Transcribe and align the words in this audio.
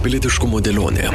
Pilietiškumo 0.00 0.62
dėlionė. 0.64 1.10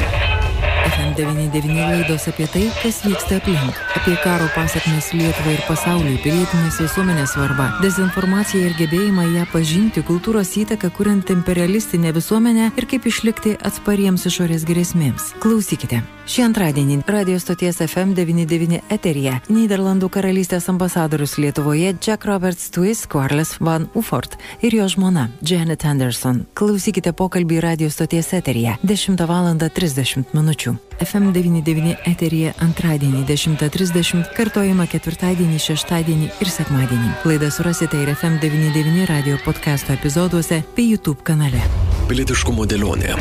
FM99 0.86 1.74
laidos 1.74 2.28
apie 2.30 2.46
tai, 2.52 2.62
kas 2.78 3.00
vyksta 3.02 3.40
aplink, 3.40 3.78
apie 3.98 4.14
karo 4.22 4.46
pasiekmes 4.54 5.08
Lietuvai 5.16 5.56
ir 5.56 5.62
pasauliui, 5.66 6.20
pilietinės 6.22 6.78
visuomenės 6.84 7.34
svarbą, 7.34 7.66
dezinformaciją 7.82 8.68
ir 8.70 8.76
gebėjimą 8.78 9.26
ją 9.34 9.46
pažinti, 9.50 10.04
kultūros 10.06 10.54
įtaką, 10.62 10.92
kuriant 10.94 11.34
imperialistinę 11.34 12.14
visuomenę 12.14 12.70
ir 12.78 12.86
kaip 12.92 13.10
išlikti 13.10 13.56
atspariems 13.58 14.28
išorės 14.30 14.68
grėsmėms. 14.68 15.32
Klausykite. 15.42 16.04
Šį 16.26 16.42
antradienį 16.42 16.96
radio 17.06 17.36
stoties 17.38 17.76
FM99 17.84 18.80
eterija 18.90 19.36
Niderlandų 19.46 20.08
karalystės 20.10 20.64
ambasadorius 20.72 21.36
Lietuvoje 21.38 21.92
Jack 22.02 22.24
Roberts 22.26 22.72
Twist 22.74 23.06
Quarles 23.12 23.52
Van 23.62 23.84
Ufort 23.94 24.34
ir 24.58 24.74
jo 24.74 24.88
žmona 24.90 25.28
Janet 25.46 25.84
Anderson. 25.86 26.40
Klausykite 26.58 27.12
pokalbį 27.14 27.60
radio 27.62 27.90
stoties 27.94 28.32
eterija 28.34 28.74
10 28.82 29.22
val. 29.30 29.46
30 29.46 30.34
minučių. 30.34 30.72
FM99 30.98 31.94
eterija 32.10 32.56
antradienį 32.64 33.22
10.30, 33.28 34.32
kartojama 34.34 34.88
ketvirtadienį, 34.90 35.60
šeštadienį 35.62 36.32
ir 36.42 36.50
sekmadienį. 36.50 37.12
Laidą 37.28 37.52
surasite 37.54 38.02
ir 38.02 38.10
FM99 38.16 39.06
radio 39.12 39.38
podcast'o 39.46 39.94
epizoduose 39.94 40.64
bei 40.74 40.90
YouTube 40.90 41.22
kanale. 41.22 41.62
Pilietiškumo 42.10 42.66
dėlionė. 42.66 43.14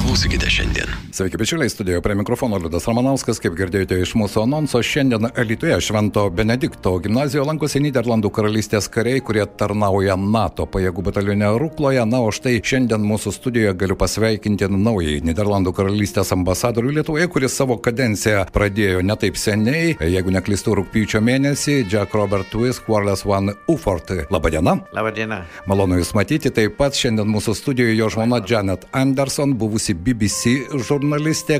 Klausykite 0.00 0.48
šiandien. 0.48 0.99
Sveiki, 1.12 1.36
bičiuliai, 1.36 1.70
studijoje 1.70 2.00
prie 2.02 2.14
mikrofono 2.14 2.58
Liudas 2.62 2.84
Ramanauskas, 2.86 3.40
kaip 3.42 3.56
girdėjote 3.58 3.96
iš 3.98 4.12
mūsų 4.14 4.44
anonso, 4.44 4.78
šiandien 4.78 5.24
Lietuvoje 5.34 5.80
Švento 5.82 6.28
Benedikto 6.30 6.92
gimnazijoje 7.02 7.48
lankosi 7.48 7.80
Niderlandų 7.82 8.30
karalystės 8.30 8.86
kariai, 8.94 9.18
kurie 9.18 9.42
tarnauja 9.58 10.14
NATO 10.14 10.68
pajėgų 10.70 11.02
batalione 11.08 11.48
Rukloje. 11.58 12.04
Na, 12.06 12.20
o 12.22 12.28
štai 12.30 12.60
šiandien 12.62 13.02
mūsų 13.02 13.32
studijoje 13.34 13.72
galiu 13.80 13.96
pasveikinti 13.98 14.68
naująjį 14.70 15.24
Niderlandų 15.26 15.72
karalystės 15.80 16.30
ambasadorių 16.36 16.94
Lietuvoje, 17.00 17.26
kuris 17.34 17.58
savo 17.58 17.80
kadenciją 17.82 18.44
pradėjo 18.54 19.02
netaip 19.02 19.40
seniai, 19.40 19.96
jeigu 19.98 20.36
neklystu, 20.36 20.76
rūpyčio 20.78 21.24
mėnesį, 21.26 21.80
Jack 21.90 22.14
Robert 22.14 22.52
Twist, 22.54 22.84
Quarles 22.86 23.26
One 23.26 23.56
Ufort. 23.66 24.14
Labadiena. 24.30 24.76
Labadiena. 24.94 25.42
Malonu 25.66 25.98
Jūs 25.98 26.14
matyti. 26.14 26.54
Taip 26.54 26.78
pat 26.78 26.94
šiandien 26.94 27.26
mūsų 27.34 27.58
studijoje 27.58 27.98
jo 27.98 28.14
žmona 28.14 28.38
Janet 28.46 28.86
Anderson, 28.94 29.58
buvusi 29.58 29.98
BBC 29.98 30.70
žurnalistė, 30.70 30.99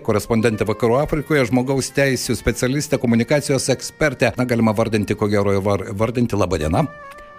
korespondentė 0.05 0.66
Vakarų 0.69 0.98
Afrikoje, 1.00 1.46
žmogaus 1.48 1.92
teisų 1.96 2.36
specialistė, 2.38 2.98
komunikacijos 3.00 3.69
ekspertė. 3.72 4.34
Na, 4.36 4.44
galima 4.44 4.72
vardinti, 4.77 5.14
ko 5.14 5.28
gero, 5.30 5.56
vardinti 5.62 6.36
Labadiena. 6.36 6.86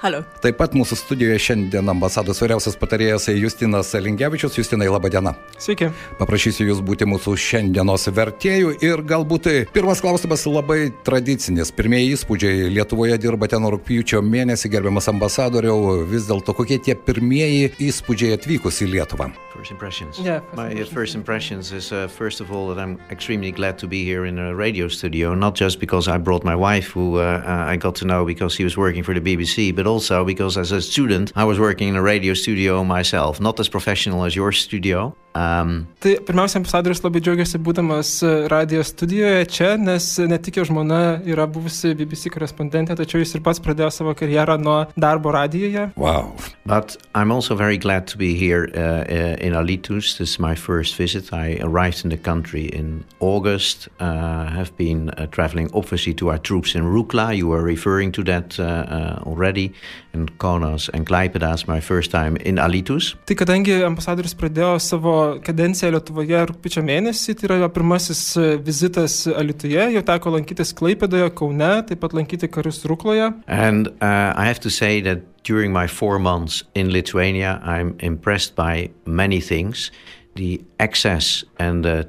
Halo. 0.02 0.24
Taip 0.42 0.56
pat 0.58 0.74
mūsų 0.74 0.96
studijoje 0.98 1.38
šiandien 1.46 1.92
ambasados 1.92 2.40
vyriausias 2.42 2.74
patarėjas 2.82 3.28
Justinas 3.38 3.92
Lingevičius. 3.94 4.56
Justinai, 4.58 4.88
laba 4.90 5.12
diena. 5.14 5.36
Sveiki. 5.62 5.92
Paprašysiu 6.18 6.66
Jūs 6.72 6.82
būti 6.82 7.06
mūsų 7.06 7.36
šiandienos 7.38 8.08
vertėjų 8.10 8.74
ir 8.82 9.04
galbūt 9.06 9.52
pirmas 9.76 10.02
klausimas 10.02 10.48
labai 10.50 10.90
tradicinis. 11.06 11.70
Pirmieji 11.78 12.16
įspūdžiai 12.16 12.72
Lietuvoje 12.74 13.20
dirbate 13.22 13.62
nuo 13.62 13.76
rūpjūčio 13.76 14.24
mėnesį, 14.26 14.74
gerbiamas 14.74 15.12
ambasadoriau. 15.14 16.02
Vis 16.10 16.26
dėlto 16.26 16.58
kokie 16.58 16.82
tie 16.82 16.98
pirmieji 16.98 17.76
įspūdžiai 17.92 18.40
atvykus 18.40 18.82
į 18.82 18.96
Lietuvą? 18.96 19.30
First 19.62 19.72
impressions. 19.72 20.20
Yeah, 20.20 20.40
first 20.40 20.56
My 20.56 20.64
uh, 20.64 20.70
impressions. 20.70 20.94
first 20.94 21.16
impressions 21.16 21.72
is 21.72 21.92
uh, 21.92 22.08
first 22.08 22.42
of 22.42 22.52
all 22.52 22.68
that 22.70 22.80
I'm 22.80 23.00
extremely 23.12 23.52
glad 23.52 23.78
to 23.78 23.88
be 23.88 24.04
here 24.04 24.26
in 24.26 24.40
a 24.40 24.56
radio 24.56 24.88
studio, 24.88 25.36
not 25.36 25.54
just 25.54 25.80
because 25.80 26.08
I 26.08 26.18
brought 26.18 26.44
my 26.44 26.56
wife, 26.56 26.88
who 26.88 27.20
uh, 27.20 27.44
uh, 27.46 27.72
I 27.72 27.76
got 27.78 27.94
to 27.98 28.06
know 28.06 28.26
because 28.26 28.56
she 28.56 28.64
was 28.64 28.76
working 28.76 29.04
for 29.04 29.14
the 29.14 29.22
BBC, 29.22 29.76
but 29.76 29.86
also 29.86 30.26
because 30.26 30.58
as 30.58 30.72
a 30.72 30.82
student 30.82 31.32
I 31.36 31.44
was 31.44 31.60
working 31.60 31.90
in 31.90 31.96
a 31.96 32.02
radio 32.02 32.34
studio 32.34 32.84
myself, 32.84 33.40
not 33.40 33.60
as 33.60 33.70
professional 33.70 34.26
as 34.26 34.36
your 34.36 34.52
studio. 34.52 35.16
Um, 35.36 35.88
Tai 36.02 36.16
pirmiausia, 36.26 36.58
ambasadorius 36.58 37.04
labai 37.04 37.22
džiaugiasi 37.22 37.60
būdamas 37.62 38.10
e, 38.26 38.30
radio 38.50 38.82
studijoje 38.82 39.44
čia, 39.54 39.68
nes 39.78 40.06
ne 40.26 40.40
tik 40.42 40.58
jo 40.58 40.64
žmona 40.66 41.20
yra 41.30 41.46
buvusi 41.46 41.92
BBC 42.00 42.32
korespondentė, 42.34 42.96
tačiau 42.98 43.22
jis 43.22 43.36
ir 43.38 43.44
pats 43.46 43.62
pradėjo 43.62 43.92
savo 43.94 44.16
karjerą 44.18 44.56
nuo 44.58 44.80
darbo 44.98 45.30
radijoje. 45.36 45.92
Wow. 45.96 46.34
But 46.66 46.98
I'm 47.14 47.32
also 47.32 47.56
very 47.56 47.78
glad 47.78 48.08
to 48.08 48.18
be 48.18 48.34
here 48.34 48.66
uh, 48.74 49.06
uh, 49.06 49.46
in 49.46 49.54
Alitus. 49.54 50.18
This 50.18 50.34
is 50.34 50.40
my 50.40 50.56
first 50.56 50.98
visit. 50.98 51.32
I 51.32 51.60
arrived 51.62 52.04
in 52.04 52.10
the 52.10 52.18
country 52.18 52.66
in 52.66 53.06
August. 53.20 53.88
Uh, 54.00 54.50
have 54.50 54.76
been 54.78 55.12
uh, 55.12 55.28
traveling 55.28 55.70
obviously 55.74 56.16
to 56.16 56.32
our 56.32 56.40
troops 56.40 56.74
in 56.74 56.84
Rukla. 56.84 57.38
You 57.38 57.48
were 57.48 57.62
referring 57.62 58.12
to 58.14 58.24
that 58.24 58.60
uh, 58.60 58.64
uh, 58.64 59.30
already. 59.30 59.72
And 60.14 60.36
Kaunas 60.40 60.90
and 60.94 61.06
Klaipeda 61.06 61.54
is 61.54 61.68
my 61.68 61.80
first 61.80 62.10
time 62.10 62.38
in 62.38 62.58
Alitus. 62.58 63.14
Tai 63.30 63.38
kadangi 63.38 63.78
ambasadorius 63.86 64.34
pradėjo 64.36 64.76
savo 64.82 65.21
kadenciją 65.46 65.92
Lietuvoje 65.96 66.42
rūpiučio 66.52 66.84
mėnesį, 66.86 67.36
tai 67.40 67.48
yra 67.50 67.60
jo 67.64 67.70
pirmasis 67.74 68.22
vizitas 68.66 69.22
jau 69.26 70.04
teko 70.08 70.36
lankytis 70.36 70.74
Klaipėdoje, 70.78 71.32
Kaune, 71.38 71.72
taip 71.88 72.02
pat 72.04 72.16
lankyti 72.18 72.50
karius 72.52 72.84
Rukloje. 72.90 73.32
And 73.48 73.88
uh, 74.02 74.34
I 74.36 74.46
have 74.46 74.60
to 74.62 74.70
say 74.70 75.02
that 75.02 75.26
during 75.44 75.74
my 75.74 75.88
four 75.88 76.20
months 76.20 76.64
in 76.76 76.92
Lithuania, 76.92 77.60
I'm 77.64 77.96
impressed 78.00 78.56
by 78.56 78.92
many 79.06 79.42
things. 79.42 79.92
The 80.36 80.62
access 80.80 81.44
and 81.60 81.84
the 81.84 82.08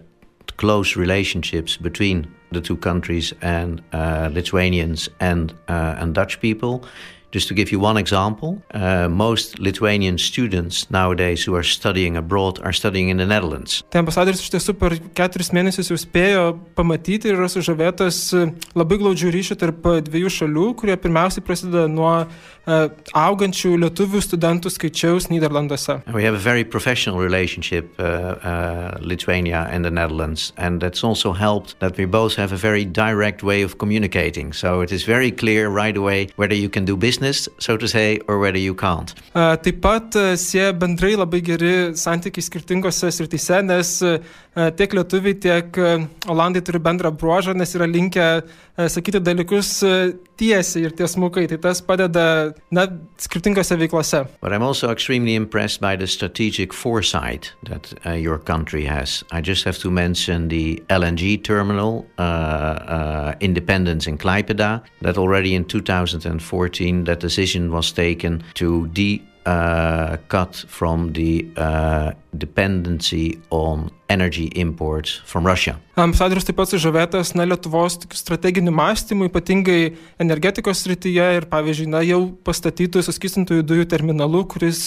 close 0.56 0.96
relationships 0.96 1.76
between 1.76 2.28
the 2.52 2.60
two 2.60 2.76
countries 2.76 3.32
and 3.40 3.82
uh, 3.92 4.30
Lithuanians 4.32 5.08
and, 5.20 5.52
uh, 5.68 5.96
and 5.98 6.14
Dutch 6.14 6.40
people. 6.40 6.84
Just 7.32 7.48
to 7.48 7.54
give 7.54 7.72
you 7.72 7.80
one 7.80 7.96
example, 7.96 8.62
uh, 8.74 9.08
most 9.08 9.58
Lithuanian 9.58 10.18
students 10.18 10.90
nowadays 10.90 11.44
who 11.44 11.54
are 11.54 11.62
studying 11.62 12.14
abroad 12.14 12.60
are 12.62 12.74
studying 12.74 13.08
in 13.08 13.16
the 13.16 13.24
Netherlands. 13.24 13.80
Tai 13.88 14.02
ambasadorius 14.02 14.42
iš 14.44 14.50
tiesų 14.52 14.74
per 14.76 14.98
keturis 15.16 15.48
mėnesius 15.56 15.88
jau 15.88 15.96
spėjo 15.96 16.42
pamatyti 16.76 17.30
ir 17.32 17.40
yra 17.40 17.48
sužavėtas 17.48 18.18
e, 18.36 18.44
labai 18.76 19.00
glaudžių 19.00 19.32
ryšių 19.32 19.56
tarp 19.64 19.88
e, 19.88 20.02
dviejų 20.04 20.34
šalių, 20.36 20.66
kurie 20.76 20.98
pirmiausiai 21.00 21.46
prasideda 21.46 21.86
nuo 21.88 22.12
e, 22.66 22.88
augančių 23.14 23.74
lietuvių 23.84 24.22
studentų 24.22 24.72
skaičiaus 24.72 25.28
Niderlanduose. 25.30 26.00
And 26.06 26.14
we 26.14 26.24
have 26.24 26.34
a 26.34 26.42
very 26.42 26.64
professional 26.64 27.18
relationship, 27.20 27.98
uh, 27.98 28.04
uh, 28.04 28.98
Lithuania 29.00 29.66
and 29.70 29.84
the 29.84 29.90
Netherlands, 29.90 30.52
and 30.56 30.80
that's 30.80 31.04
also 31.04 31.32
helped 31.32 31.78
that 31.80 31.96
we 31.96 32.04
both 32.04 32.36
have 32.36 32.52
a 32.52 32.56
very 32.56 32.84
direct 32.84 33.42
way 33.42 33.62
of 33.62 33.78
communicating. 33.78 34.52
So 34.52 34.80
it 34.80 34.92
is 34.92 35.04
very 35.04 35.30
clear 35.30 35.68
right 35.68 35.96
away 35.96 36.28
whether 36.36 36.54
you 36.54 36.68
can 36.68 36.84
do 36.84 36.96
business, 36.96 37.48
so 37.58 37.76
to 37.76 37.88
say, 37.88 38.20
or 38.28 38.38
whether 38.38 38.58
you 38.58 38.74
can't. 38.74 39.14
A, 39.34 39.56
Taip 39.62 39.80
pat 39.82 40.16
e, 40.16 40.36
sieja 40.40 40.72
bendrai 40.72 41.14
labai 41.16 41.42
geri 41.44 41.72
santykiai 41.98 42.44
skirtingose 42.44 43.10
srityse, 43.12 43.62
nes 43.66 43.92
e, 44.02 44.18
tiek 44.76 44.94
lietuviai, 44.96 45.38
tiek 45.40 45.78
e, 45.78 45.92
olandai 46.30 46.62
turi 46.64 46.80
bendrą 46.82 47.12
bruožą, 47.16 47.54
nes 47.56 47.74
yra 47.76 47.88
linkę 47.88 48.26
e, 48.42 48.88
sakyti 48.88 49.20
dalykus 49.24 49.70
e, 49.86 49.94
tiesiai 50.40 50.86
ir 50.88 50.96
tiesmukai. 50.98 51.46
Tai 51.50 51.60
tas 51.68 51.82
padeda 51.84 52.51
na, 52.70 52.86
skirtingose 53.18 53.76
veiklose. 53.76 54.26
But 54.40 54.52
I'm 54.52 54.62
also 54.62 54.90
extremely 54.90 55.34
impressed 55.34 55.80
by 55.80 55.96
the 55.96 56.06
strategic 56.06 56.72
foresight 56.72 57.52
that 57.64 57.92
uh, 58.06 58.12
your 58.12 58.38
country 58.38 58.84
has. 58.84 59.24
I 59.30 59.40
just 59.40 59.64
have 59.64 59.78
to 59.78 59.90
mention 59.90 60.48
the 60.48 60.82
LNG 60.88 61.42
terminal, 61.42 62.06
uh, 62.18 62.22
uh, 62.22 63.34
Independence 63.40 64.06
in 64.06 64.18
Klaipeda, 64.18 64.82
that 65.00 65.18
already 65.18 65.54
in 65.54 65.64
2014 65.64 67.04
that 67.04 67.20
decision 67.20 67.72
was 67.72 67.92
taken 67.92 68.42
to 68.54 68.88
de 68.88 69.22
uh, 69.46 70.16
cut 70.28 70.54
from 70.68 71.12
the 71.14 71.48
uh, 71.56 72.12
dependency 72.38 73.40
on 73.50 73.90
energy 74.08 74.46
imports 74.54 75.20
from 75.24 75.44
Russia. 75.44 75.80
Ambasadorius 75.92 76.46
taip 76.48 76.56
pat 76.56 76.70
sužavėtas 76.70 77.34
na, 77.36 77.44
Lietuvos 77.44 77.98
strateginiu 78.16 78.72
mąstymu, 78.72 79.26
ypatingai 79.28 79.92
energetikos 80.24 80.80
srityje 80.86 81.26
ir, 81.36 81.46
pavyzdžiui, 81.50 81.90
na, 81.92 82.00
jau 82.06 82.22
pastatytų 82.48 83.02
suskistintųjų 83.04 83.66
dujų 83.68 83.88
terminalu, 83.92 84.40
kuris 84.48 84.80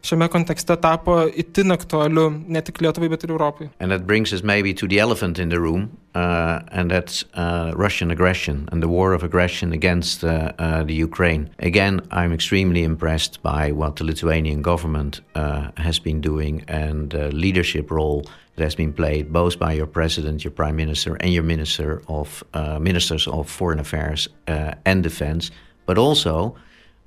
šiame 0.00 0.30
kontekste 0.32 0.78
tapo 0.80 1.18
itin 1.28 1.76
aktualiu 1.76 2.30
ne 2.48 2.62
tik 2.64 2.80
Lietuvai, 2.80 3.10
bet 3.12 3.26
ir 3.26 3.34
Europai. 3.34 3.68
And 3.80 3.92
that 3.92 4.06
brings 4.06 4.32
us 4.32 4.42
maybe 4.42 4.72
to 4.80 4.88
the 4.88 4.98
elephant 4.98 5.38
in 5.38 5.50
the 5.50 5.60
room, 5.60 5.90
uh, 6.14 6.64
and 6.72 6.90
that's 6.90 7.26
uh, 7.34 7.76
Russian 7.76 8.10
aggression 8.10 8.66
and 8.72 8.82
the 8.82 8.88
war 8.88 9.12
of 9.12 9.22
aggression 9.22 9.74
against 9.74 10.24
uh, 10.24 10.52
uh, 10.58 10.84
the 10.84 10.94
Ukraine. 10.94 11.50
Again, 11.58 12.00
I'm 12.10 12.32
extremely 12.32 12.82
impressed 12.82 13.42
by 13.42 13.72
what 13.72 13.96
the 13.96 14.04
Lithuanian 14.04 14.62
government 14.62 15.20
uh, 15.34 15.68
has 15.76 15.98
been 15.98 16.22
doing 16.22 16.64
and 16.66 17.14
uh, 17.14 17.28
leadership 17.28 17.90
role 17.90 18.24
that 18.56 18.64
has 18.64 18.74
been 18.74 18.92
played 18.92 19.32
both 19.32 19.58
by 19.58 19.72
your 19.72 19.86
president, 19.86 20.44
your 20.44 20.50
prime 20.50 20.76
minister, 20.76 21.16
and 21.16 21.32
your 21.32 21.42
minister 21.42 22.02
of 22.08 22.42
uh, 22.54 22.78
ministers 22.78 23.28
of 23.28 23.48
foreign 23.48 23.78
affairs 23.78 24.28
uh, 24.48 24.74
and 24.84 25.02
defense, 25.02 25.50
but 25.84 25.98
also 25.98 26.56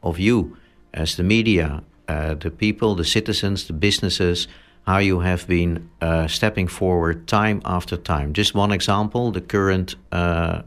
of 0.01 0.19
you 0.19 0.57
as 0.93 1.15
the 1.15 1.23
media, 1.23 1.83
uh, 2.07 2.33
the 2.35 2.51
people, 2.51 2.95
the 2.95 3.05
citizens, 3.05 3.67
the 3.67 3.73
businesses 3.73 4.47
how 4.89 4.97
you 4.97 5.19
have 5.19 5.45
been 5.47 5.87
uh, 6.01 6.25
stepping 6.27 6.67
forward 6.67 7.27
time 7.27 7.61
after 7.63 7.95
time. 7.95 8.33
Just 8.33 8.55
one 8.55 8.71
example 8.71 9.31
the 9.31 9.41
current 9.41 9.95
uh, 10.11 10.15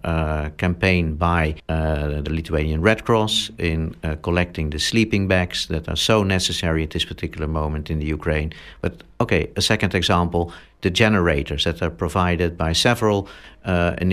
uh, 0.04 0.50
campaign 0.50 1.16
by 1.16 1.56
the 1.66 2.30
Lithuanian 2.30 2.80
Red 2.82 3.04
Cross 3.04 3.50
in 3.58 3.96
collecting 4.22 4.70
the 4.70 4.78
sleeping 4.78 5.26
bags 5.28 5.66
that 5.66 5.88
are 5.88 5.96
so 5.96 6.22
necessary 6.22 6.82
at 6.84 6.90
this 6.90 7.04
particular 7.04 7.48
moment 7.48 7.90
in 7.90 7.98
the 7.98 8.06
Ukraine. 8.06 8.52
But 8.80 9.02
okay, 9.20 9.50
a 9.56 9.60
second 9.60 9.94
example 9.94 10.52
the 10.82 10.90
generators 10.90 11.64
that 11.64 11.82
are 11.82 11.90
provided 11.90 12.56
by 12.56 12.72
several 12.72 13.28
uh, 13.64 13.94
and 13.98 14.12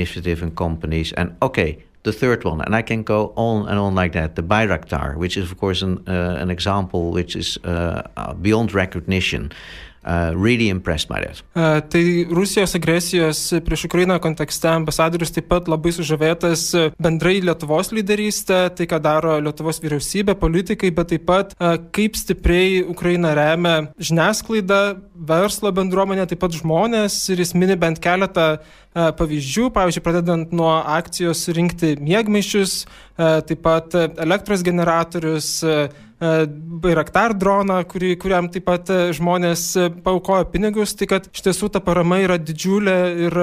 companies. 0.55 1.11
And 1.13 1.35
okay, 1.41 1.83
the 2.03 2.13
third 2.13 2.43
one, 2.45 2.61
and 2.61 2.75
I 2.75 2.81
can 2.81 3.03
go 3.03 3.33
on 3.35 3.67
and 3.67 3.77
on 3.77 3.93
like 3.93 4.13
that. 4.13 4.35
The 4.35 4.43
Bayraktar, 4.43 5.17
which 5.17 5.35
is 5.37 5.51
of 5.51 5.57
course 5.57 5.81
an 5.81 6.03
uh, 6.07 6.37
an 6.39 6.49
example 6.49 7.11
which 7.11 7.35
is 7.35 7.57
uh, 7.63 8.33
beyond 8.41 8.73
recognition. 8.73 9.51
Uh, 9.99 10.31
really 10.33 10.69
impressed 10.69 11.09
by 11.09 11.19
that. 11.19 11.43
Uh, 11.55 11.81
tai 11.91 12.23
Rusijos 12.31 12.75
agresijos 12.75 13.39
prieš 13.65 13.83
Ukrainą 13.89 14.15
kontekste 14.23 14.69
ambasadorius 14.71 15.33
taip 15.35 15.49
pat 15.51 15.67
labai 15.67 15.91
sužavėtas 15.91 16.63
bendrai 16.95 17.41
Lietuvos 17.43 17.91
lyderystė, 17.91 18.61
tai 18.79 18.87
ką 18.87 19.01
daro 19.03 19.35
Lietuvos 19.43 19.81
vyriausybė, 19.83 20.37
politikai, 20.39 20.93
bet 20.95 21.11
taip 21.11 21.27
pat 21.27 21.51
uh, 21.57 21.75
kaip 21.91 22.15
stipriai 22.15 22.79
Ukraina 22.87 23.35
remia 23.35 23.89
žiniasklaidą, 23.99 24.81
verslo 25.19 25.75
bendruomenę, 25.75 26.29
taip 26.31 26.39
pat 26.47 26.55
žmonės 26.55 27.19
ir 27.33 27.43
jis 27.43 27.51
mini 27.59 27.75
bent 27.75 27.99
keletą 27.99 28.53
pavyzdžių, 28.95 29.67
pavyzdžiui, 29.75 30.01
pradedant 30.03 30.53
nuo 30.55 30.71
akcijos 30.81 31.43
rinkti 31.53 31.93
mėgmaišius, 32.01 32.87
taip 33.19 33.61
pat 33.61 33.93
elektros 34.17 34.63
generatorius, 34.65 35.51
Bairaktar 36.19 37.33
droną, 37.39 37.77
kuriam 37.87 38.49
taip 38.51 38.65
pat 38.67 38.89
žmonės 39.15 39.63
paukojo 40.03 40.49
pinigus, 40.51 40.91
tai 40.99 41.07
kad 41.07 41.29
iš 41.31 41.45
tiesų 41.45 41.69
ta 41.71 41.79
parama 41.83 42.19
yra 42.19 42.35
didžiulė 42.35 42.97
ir 43.27 43.37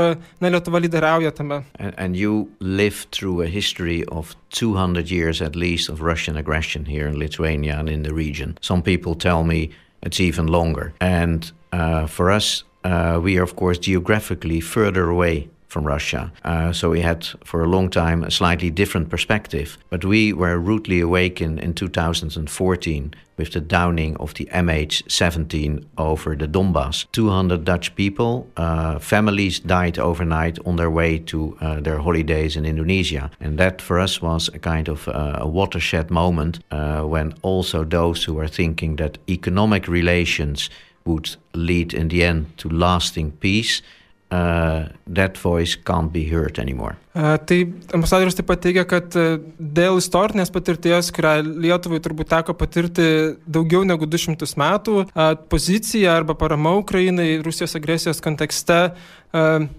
lyderiauja 0.84 1.32
tame. 1.32 1.62
And, 1.78 1.94
and 1.96 2.16
you 2.16 2.50
lived 2.60 3.12
through 3.12 3.40
a 3.42 3.48
history 3.48 4.04
of 4.12 4.36
200 4.50 5.10
years 5.10 5.40
at 5.40 5.56
least 5.56 5.88
of 5.88 6.02
Russian 6.02 6.36
aggression 6.36 6.84
here 6.84 7.08
in 7.08 7.18
Lithuania 7.18 7.78
and 7.78 7.88
in 7.88 8.02
the 8.02 8.12
region. 8.12 8.58
Some 8.60 8.82
people 8.82 9.14
tell 9.14 9.42
me 9.42 9.70
it's 10.02 10.20
even 10.20 10.46
longer. 10.46 10.92
And 11.00 11.50
uh, 11.72 12.06
for 12.06 12.30
us, 12.30 12.64
uh, 12.84 13.20
we 13.22 13.38
are, 13.38 13.42
of 13.42 13.56
course, 13.56 13.78
geographically 13.78 14.60
further 14.60 15.08
away 15.08 15.48
from 15.68 15.84
Russia. 15.84 16.32
Uh, 16.44 16.72
so 16.72 16.90
we 16.90 17.00
had, 17.00 17.26
for 17.44 17.62
a 17.62 17.68
long 17.68 17.90
time, 17.90 18.22
a 18.22 18.30
slightly 18.30 18.70
different 18.70 19.08
perspective. 19.08 19.78
But 19.90 20.04
we 20.04 20.32
were 20.32 20.58
rudely 20.58 21.00
awakened 21.00 21.60
in 21.60 21.74
2014 21.74 23.14
with 23.36 23.52
the 23.52 23.60
downing 23.60 24.16
of 24.16 24.32
the 24.34 24.46
MH17 24.46 25.84
over 25.98 26.34
the 26.34 26.48
Donbass. 26.48 27.06
200 27.12 27.64
Dutch 27.64 27.94
people, 27.94 28.48
uh, 28.56 28.98
families 28.98 29.60
died 29.60 29.98
overnight 29.98 30.58
on 30.64 30.76
their 30.76 30.90
way 30.90 31.18
to 31.18 31.56
uh, 31.60 31.80
their 31.80 31.98
holidays 31.98 32.56
in 32.56 32.64
Indonesia. 32.64 33.30
And 33.40 33.58
that 33.58 33.82
for 33.82 33.98
us 33.98 34.22
was 34.22 34.48
a 34.48 34.58
kind 34.58 34.88
of 34.88 35.08
uh, 35.08 35.38
a 35.40 35.48
watershed 35.48 36.10
moment 36.10 36.60
uh, 36.70 37.02
when 37.02 37.34
also 37.42 37.84
those 37.84 38.24
who 38.24 38.34
were 38.34 38.48
thinking 38.48 38.96
that 38.96 39.18
economic 39.28 39.86
relations 39.86 40.70
would 41.04 41.36
lead 41.54 41.94
in 41.94 42.08
the 42.08 42.24
end 42.24 42.56
to 42.58 42.68
lasting 42.68 43.32
peace, 43.32 43.82
Uh, 44.30 44.88
that 45.06 45.38
voice 45.38 45.74
can't 45.76 46.12
be 46.12 46.28
heard 46.28 46.58
anymore. 46.58 46.96
Tai 47.16 47.58
ambasadorius 47.96 48.36
taip 48.36 48.48
pat 48.50 48.60
teigia, 48.60 48.82
kad 48.84 49.14
dėl 49.56 50.00
istorinės 50.02 50.50
patirties, 50.52 51.08
kurią 51.16 51.38
Lietuvai 51.64 52.00
turbūt 52.04 52.28
teko 52.28 52.52
patirti 52.58 53.06
daugiau 53.48 53.86
negu 53.88 54.04
200 54.04 54.50
metų, 54.60 55.06
pozicija 55.48 56.18
arba 56.20 56.36
parama 56.36 56.74
Ukrainai 56.76 57.38
Rusijos 57.46 57.78
agresijos 57.80 58.20
kontekste 58.20 58.82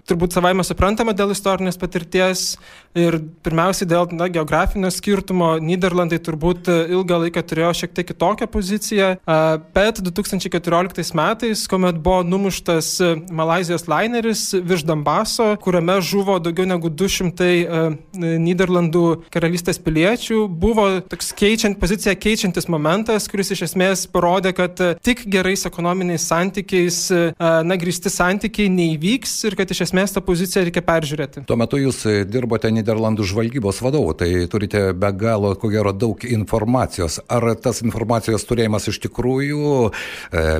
turbūt 0.08 0.34
savaime 0.36 0.64
suprantama 0.66 1.14
dėl 1.16 1.32
istorinės 1.32 1.78
patirties 1.80 2.42
ir 2.98 3.18
pirmiausiai 3.44 3.88
dėl 3.88 4.08
na, 4.16 4.28
geografinio 4.32 4.90
skirtumo. 4.92 5.54
Niderlandai 5.62 6.18
turbūt 6.22 6.68
ilgą 6.68 7.20
laiką 7.24 7.42
turėjo 7.46 7.72
šiek 7.82 7.94
tiek 7.96 8.08
kitokią 8.10 8.48
poziciją, 8.52 9.10
bet 9.74 10.02
2014 10.04 11.16
metais, 11.18 11.64
kuomet 11.70 12.00
buvo 12.02 12.22
numuštas 12.26 12.90
Malazijos 13.34 13.88
laineris 13.90 14.50
virš 14.54 14.86
Dambaso, 14.88 15.50
kuriame 15.62 15.98
žuvo 16.04 16.38
daugiau 16.42 16.68
negu 16.68 16.90
200 16.92 17.27
šimtai 17.28 17.66
uh, 17.66 17.96
Niderlandų 18.18 19.04
karalystės 19.32 19.78
piliečių. 19.82 20.46
Buvo 20.48 21.00
toks 21.08 21.32
keičiant 21.36 21.78
poziciją, 21.80 22.14
keičiantis 22.18 22.68
momentas, 22.68 23.28
kuris 23.28 23.52
iš 23.52 23.66
esmės 23.68 24.06
parodė, 24.10 24.54
kad 24.56 24.80
uh, 24.80 24.94
tik 25.02 25.26
gerais 25.28 25.66
ekonominiais 25.68 26.24
santykiais, 26.28 27.00
uh, 27.12 27.32
na, 27.38 27.76
grįsti 27.78 28.10
santykiai 28.12 28.70
neįvyks 28.72 29.36
ir 29.48 29.58
kad 29.58 29.70
iš 29.70 29.84
esmės 29.88 30.14
tą 30.14 30.22
poziciją 30.24 30.64
reikia 30.66 30.82
peržiūrėti. 30.86 31.44
Tuo 31.48 31.58
metu 31.60 31.80
jūs 31.80 32.04
dirbote 32.28 32.70
Niderlandų 32.72 33.26
žvalgybos 33.28 33.82
vadovu, 33.84 34.14
tai 34.18 34.30
turite 34.50 34.92
be 34.96 35.12
galo, 35.18 35.54
ko 35.58 35.70
gero, 35.72 35.92
daug 35.92 36.24
informacijos. 36.24 37.20
Ar 37.28 37.50
tas 37.60 37.82
informacijos 37.84 38.46
turėjimas 38.48 38.88
iš 38.90 39.00
tikrųjų 39.06 39.90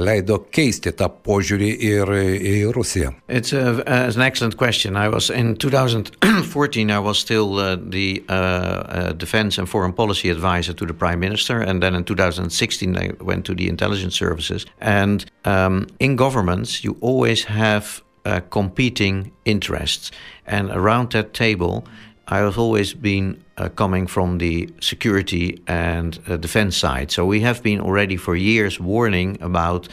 leido 0.02 0.40
keisti 0.52 0.92
tą 0.96 1.08
požiūrį 1.08 1.70
ir 1.88 2.14
į 2.18 2.54
Rusiją? 2.74 3.14
It's 3.28 3.52
a, 3.52 3.78
an 3.86 4.24
excellent 4.24 4.58
question. 4.58 4.96
I 4.96 5.08
was 5.08 5.30
in 5.30 5.54
2004 5.54 6.57
2014, 6.58 6.90
I 6.90 6.98
was 6.98 7.18
still 7.18 7.58
uh, 7.58 7.76
the 7.76 8.24
uh, 8.28 8.32
uh, 8.32 9.12
defense 9.12 9.58
and 9.58 9.68
foreign 9.68 9.92
policy 9.92 10.28
advisor 10.28 10.72
to 10.72 10.86
the 10.86 10.92
prime 10.92 11.20
minister, 11.20 11.60
and 11.60 11.80
then 11.80 11.94
in 11.94 12.04
2016, 12.04 12.96
I 12.96 13.12
went 13.20 13.44
to 13.46 13.54
the 13.54 13.68
intelligence 13.68 14.16
services. 14.16 14.66
And 14.80 15.24
um, 15.44 15.86
in 16.00 16.16
governments, 16.16 16.82
you 16.82 16.96
always 17.00 17.44
have 17.44 18.02
uh, 18.24 18.40
competing 18.50 19.30
interests, 19.44 20.10
and 20.46 20.70
around 20.70 21.12
that 21.12 21.32
table. 21.32 21.84
I 22.30 22.38
have 22.38 22.58
always 22.58 22.92
been 22.92 23.42
uh, 23.56 23.70
coming 23.70 24.06
from 24.06 24.38
the 24.38 24.68
security 24.80 25.62
and 25.66 26.18
uh, 26.26 26.36
defense 26.36 26.76
side. 26.76 27.10
So 27.10 27.24
we 27.24 27.40
have 27.40 27.62
been 27.62 27.80
already 27.80 28.16
for 28.18 28.36
years 28.36 28.78
warning 28.78 29.38
about 29.40 29.88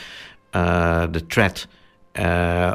the 0.52 1.24
threat 1.30 1.68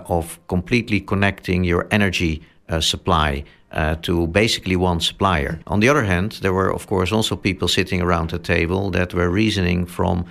of 0.09 0.39
completely 0.47 1.01
connecting 1.01 1.65
your 1.65 1.87
energy 1.91 2.41
supply 2.81 3.45
uh, 3.73 3.95
to 4.03 4.27
basically 4.27 4.77
one 4.77 5.01
supplier. 5.01 5.61
On 5.67 5.81
the 5.81 5.89
other 5.89 6.05
hand, 6.05 6.39
there 6.43 6.53
were, 6.53 6.73
of 6.73 6.87
course, 6.87 7.13
also 7.13 7.37
people 7.37 7.69
sitting 7.69 8.01
around 8.03 8.31
the 8.31 8.39
table 8.39 8.91
that 8.91 9.15
were 9.15 9.31
reasoning 9.31 9.87
from 9.87 10.25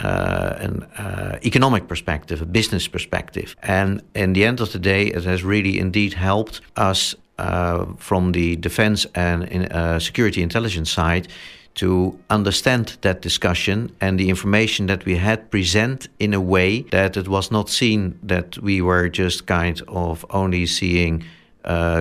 uh, 0.00 0.56
an 0.58 0.82
uh, 0.98 1.38
economic 1.44 1.86
perspective, 1.88 2.42
a 2.42 2.46
business 2.46 2.88
perspective. 2.88 3.56
And 3.62 4.02
in 4.14 4.32
the 4.32 4.44
end 4.44 4.60
of 4.60 4.72
the 4.72 4.78
day, 4.78 5.06
it 5.06 5.24
has 5.24 5.44
really 5.44 5.78
indeed 5.78 6.14
helped 6.14 6.60
us 6.76 7.14
uh, 7.38 7.86
from 7.98 8.32
the 8.32 8.56
defense 8.56 9.06
and 9.14 9.44
in, 9.44 9.64
uh, 9.66 9.98
security 9.98 10.42
intelligence 10.42 10.90
side 10.90 11.28
to 11.74 12.16
understand 12.30 12.96
that 13.00 13.22
discussion 13.22 13.90
and 14.00 14.18
the 14.18 14.28
information 14.28 14.86
that 14.86 15.04
we 15.04 15.16
had 15.16 15.50
present 15.50 16.08
in 16.18 16.32
a 16.34 16.40
way 16.40 16.82
that 16.90 17.16
it 17.16 17.26
was 17.26 17.50
not 17.50 17.68
seen 17.68 18.18
that 18.22 18.56
we 18.58 18.80
were 18.80 19.08
just 19.08 19.46
kind 19.46 19.82
of 19.88 20.24
only 20.30 20.66
seeing 20.66 21.24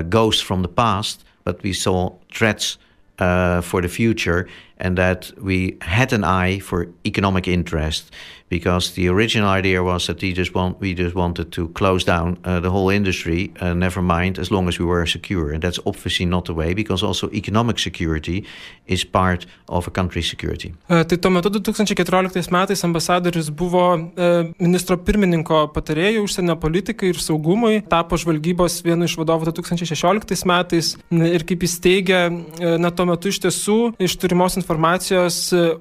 ghosts 0.10 0.41
from 0.41 0.62
the 0.62 0.67
past, 0.67 1.24
but 1.43 1.62
we 1.63 1.74
saw 1.74 2.13
threats 2.34 2.77
uh, 3.20 3.62
for 3.62 3.82
the 3.82 3.88
future 3.88 4.48
and 4.77 4.98
that 4.98 5.32
we 5.38 5.77
had 5.82 6.12
an 6.13 6.24
eye 6.24 6.60
for 6.60 6.88
economic 7.05 7.48
interest 7.48 8.12
because 8.53 8.93
the 8.93 9.07
original 9.10 9.50
idea 9.50 9.81
was 9.81 10.05
that 10.05 10.19
just 10.19 10.53
want 10.53 10.79
we 10.79 10.93
just 10.93 11.15
wanted 11.15 11.48
to 11.51 11.62
close 11.79 12.03
down 12.03 12.38
uh, 12.43 12.60
the 12.60 12.69
whole 12.69 12.89
industry 12.89 13.51
uh, 13.62 13.74
never 13.74 14.01
mind 14.01 14.38
as 14.38 14.50
long 14.51 14.67
as 14.67 14.75
we 14.79 14.86
were 14.86 15.05
secure 15.07 15.51
and 15.53 15.62
that's 15.63 15.79
obviously 15.86 16.25
not 16.25 16.45
the 16.45 16.53
way 16.53 16.74
because 16.74 17.01
also 17.01 17.25
economic 17.31 17.79
security 17.79 18.45
is 18.88 19.03
part 19.03 19.45
of 19.69 19.88
a 19.88 19.91
country's 19.91 20.29
security. 20.29 20.74
Uh, 20.89 21.03
tai 21.03 21.17
tuo 21.17 21.31
metu 21.31 21.50
2014 21.50 22.51
metais 22.51 22.83
ambasadorius 22.83 23.50
buvo 23.50 23.83
uh, 23.95 24.51
ministro 24.60 24.98
pirmininko 24.98 25.67
patarėjų 25.74 26.25
užsienio 26.27 26.57
politikai 26.60 27.13
ir 27.13 27.22
saugumui, 27.24 27.81
tapo 27.89 28.19
žvalgybos 28.19 28.81
vienu 28.86 29.07
iš 29.07 29.15
vadovų 29.22 29.53
2016 29.53 30.45
metais 30.50 30.93
ir 31.10 31.48
kaip 31.48 31.65
jis 31.65 31.79
teigia, 31.83 32.22
uh, 32.29 32.75
na 32.77 32.91
tuo 32.91 33.07
metu 33.10 33.31
iš 33.31 33.39
tiesų 33.48 33.79
iš 34.03 34.17
turimos 34.22 34.60
informacijos 34.60 35.39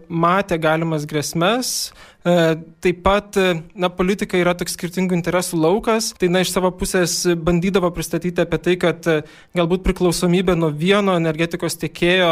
matė 0.09 0.61
galimas 0.63 1.05
grėsmes, 1.11 1.93
taip 2.23 3.01
pat, 3.03 3.37
e, 3.37 3.55
na, 3.75 3.89
politika 3.91 4.39
yra 4.39 4.55
toks 4.55 4.77
skirtingų 4.77 5.17
interesų 5.17 5.59
laukas, 5.59 6.13
tai, 6.19 6.29
na, 6.31 6.45
iš 6.45 6.53
savo 6.55 6.71
pusės 6.79 7.17
bandydavo 7.35 7.91
pristatyti 7.95 8.45
apie 8.45 8.61
tai, 8.63 8.77
kad 8.79 9.09
e, 9.11 9.17
galbūt 9.59 9.83
priklausomybė 9.87 10.55
nuo 10.59 10.71
vieno 10.71 11.17
energetikos 11.19 11.75
tiekėjo 11.83 12.31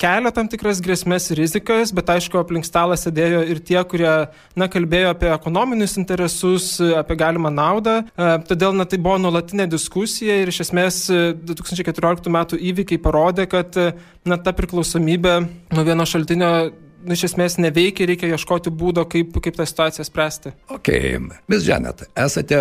kelia 0.00 0.32
tam 0.34 0.50
tikras 0.50 0.82
grėsmės 0.82 1.30
ir 1.30 1.40
rizikas, 1.44 1.94
bet 1.94 2.10
aišku, 2.10 2.40
aplink 2.40 2.66
stalą 2.66 2.98
sėdėjo 2.98 3.44
ir 3.54 3.62
tie, 3.62 3.78
kurie, 3.86 4.10
na, 4.58 4.70
kalbėjo 4.72 5.14
apie 5.14 5.30
ekonominius 5.30 5.94
interesus, 6.00 6.72
apie 6.80 7.18
galimą 7.20 7.54
naudą. 7.54 8.00
Todėl, 8.50 8.74
na, 8.76 8.86
tai 8.88 8.98
buvo 8.98 9.18
nuolatinė 9.22 9.68
diskusija 9.70 10.40
ir 10.42 10.50
iš 10.50 10.64
esmės 10.66 11.02
2014 11.46 12.30
metų 12.34 12.58
įvykiai 12.70 13.02
parodė, 13.02 13.46
kad, 13.50 13.78
na, 14.26 14.38
ta 14.42 14.54
priklausomybė 14.56 15.40
nuo 15.76 15.86
vieno 15.86 16.06
šaltinio 16.08 16.54
iš 17.08 17.24
esmės 17.30 17.56
neveikia, 17.60 18.06
reikia 18.08 18.30
ieškoti 18.34 18.72
būdo, 18.74 19.04
kaip, 19.10 19.36
kaip 19.42 19.56
tą 19.56 19.66
situaciją 19.68 20.04
spręsti. 20.06 20.52
Ok, 20.72 20.90
Ms. 21.48 21.66
Janet, 21.66 22.04
esate 22.18 22.60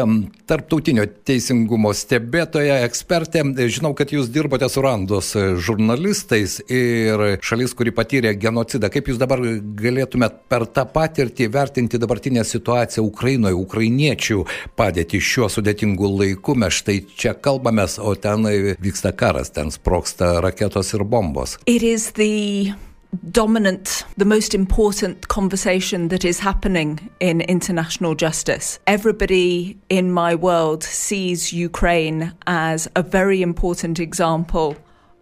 tarptautinio 0.50 1.06
teisingumo 1.28 1.92
stebėtoja, 1.96 2.80
ekspertė. 2.88 3.44
Žinau, 3.70 3.94
kad 3.98 4.14
jūs 4.14 4.32
dirbote 4.34 4.70
su 4.72 4.84
Randos 4.84 5.34
žurnalistais 5.64 6.60
ir 6.72 7.40
šalis, 7.46 7.76
kuri 7.78 7.94
patyrė 7.96 8.34
genocidą. 8.40 8.92
Kaip 8.94 9.12
jūs 9.12 9.22
dabar 9.22 9.44
galėtumėt 9.80 10.44
per 10.52 10.68
tą 10.72 10.86
patirtį 10.90 11.50
vertinti 11.54 12.02
dabartinę 12.02 12.46
situaciją 12.48 13.06
Ukrainoje, 13.06 13.58
ukrainiečių 13.60 14.44
padėti 14.80 15.22
šiuo 15.24 15.50
sudėtingu 15.52 16.12
laiku? 16.18 16.58
Mes 16.60 16.82
štai 16.82 17.02
čia 17.20 17.36
kalbamės, 17.38 18.00
o 18.02 18.16
ten 18.20 18.48
vyksta 18.82 19.14
karas, 19.16 19.54
ten 19.56 19.74
sproksta 19.74 20.38
raketos 20.44 20.94
ir 20.96 21.06
bombos. 21.08 21.58
It 21.66 21.84
is 21.84 22.12
the 22.18 22.89
dominant, 23.32 24.06
the 24.18 24.26
most 24.26 24.54
important 24.54 25.28
conversation 25.28 26.10
that 26.10 26.24
is 26.24 26.40
happening 26.40 27.10
in 27.20 27.42
international 27.42 28.16
justice. 28.16 28.80
Everybody 28.88 29.78
in 29.90 30.12
my 30.12 30.36
world 30.36 30.84
sees 30.84 31.52
Ukraine 31.52 32.34
as 32.48 32.88
a 32.96 33.04
very 33.04 33.42
important 33.42 34.00
example 34.00 34.78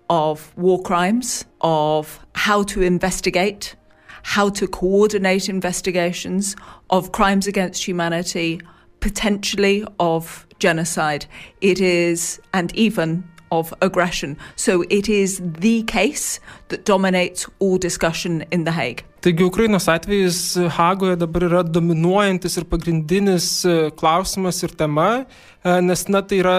of 0.10 0.56
war 0.58 0.82
crimes, 0.82 1.46
of 1.62 2.26
how 2.36 2.64
to 2.64 2.82
investigate, 2.82 3.76
how 4.24 4.50
to 4.50 4.68
coordinate 4.68 5.50
investigations 5.50 6.56
of 6.90 7.12
crimes 7.12 7.48
against 7.48 7.86
humanity, 7.86 8.62
potentially 9.00 9.86
of 10.00 10.46
genocide. 10.60 11.26
It 11.62 11.80
is, 11.80 12.40
and 12.54 12.74
even 12.76 13.24
of 13.52 13.74
aggression. 13.82 14.38
So 14.56 14.84
it 14.90 15.10
is 15.10 15.42
the 15.44 15.84
case 15.84 16.40
that 16.70 16.86
dominates 16.86 17.48
all 17.60 17.78
discussion 17.78 18.44
in 18.52 18.64
The 18.66 18.72
Hague. 18.72 19.04
Taigi 19.22 19.44
Ukrainos 19.44 19.88
atvejis 19.90 20.70
Hagoje 20.78 21.18
dabar 21.20 21.44
yra 21.48 21.64
dominuojantis 21.64 22.60
ir 22.60 22.68
pagrindinis 22.70 23.48
e, 23.66 23.90
klausimas 23.98 24.62
ir 24.64 24.76
tema, 24.78 25.26
e, 25.66 25.74
nes 25.82 26.06
na, 26.08 26.22
tai 26.22 26.40
yra 26.44 26.58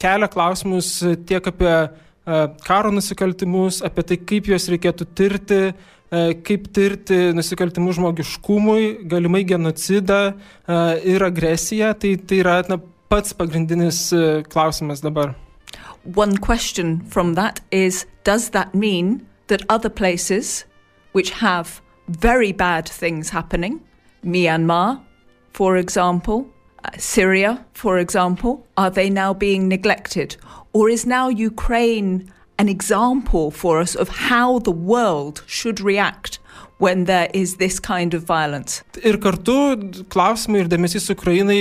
kelia 0.00 0.28
klausimus 0.32 0.88
tiek 1.28 1.46
apie 1.52 1.74
e, 1.76 2.40
karo 2.66 2.90
nusikaltimus, 2.96 3.82
apie 3.86 4.06
tai, 4.08 4.18
kaip 4.32 4.50
juos 4.50 4.70
reikėtų 4.72 5.08
tirti, 5.14 5.60
kaip 6.46 6.68
tirti 6.70 7.16
nusikaltimus 7.34 7.96
žmogiškumui, 7.98 9.06
galimai 9.10 9.40
genocidą 9.46 10.20
ir 11.02 11.24
agresiją. 11.26 11.90
Tai, 11.98 12.12
tai 12.22 12.38
yra 12.44 12.60
na, 12.70 12.78
pats 13.10 13.34
pagrindinis 13.36 14.04
klausimas 14.52 15.02
dabar. 15.02 15.34
One 16.14 16.36
question 16.38 17.04
from 17.06 17.34
that 17.34 17.60
is 17.70 18.06
Does 18.24 18.50
that 18.50 18.74
mean 18.74 19.26
that 19.48 19.62
other 19.68 19.88
places 19.88 20.64
which 21.12 21.30
have 21.30 21.80
very 22.08 22.52
bad 22.52 22.88
things 22.88 23.30
happening, 23.30 23.80
Myanmar, 24.24 25.00
for 25.52 25.76
example, 25.76 26.46
uh, 26.84 26.90
Syria, 26.98 27.64
for 27.72 27.98
example, 27.98 28.66
are 28.76 28.90
they 28.90 29.08
now 29.08 29.32
being 29.32 29.68
neglected? 29.68 30.36
Or 30.72 30.88
is 30.88 31.06
now 31.06 31.28
Ukraine 31.28 32.30
an 32.58 32.68
example 32.68 33.50
for 33.50 33.80
us 33.80 33.94
of 33.94 34.08
how 34.08 34.58
the 34.58 34.70
world 34.70 35.42
should 35.46 35.80
react 35.80 36.38
when 36.78 37.04
there 37.04 37.28
is 37.32 37.56
this 37.56 37.80
kind 37.80 38.12
of 38.14 38.22
violence? 38.24 38.82
Ir 39.02 39.16
kartu 39.16 39.56
klausimai 40.12 40.64
ir 40.64 40.68
dėmesys 40.68 41.08
Ukrainai 41.16 41.60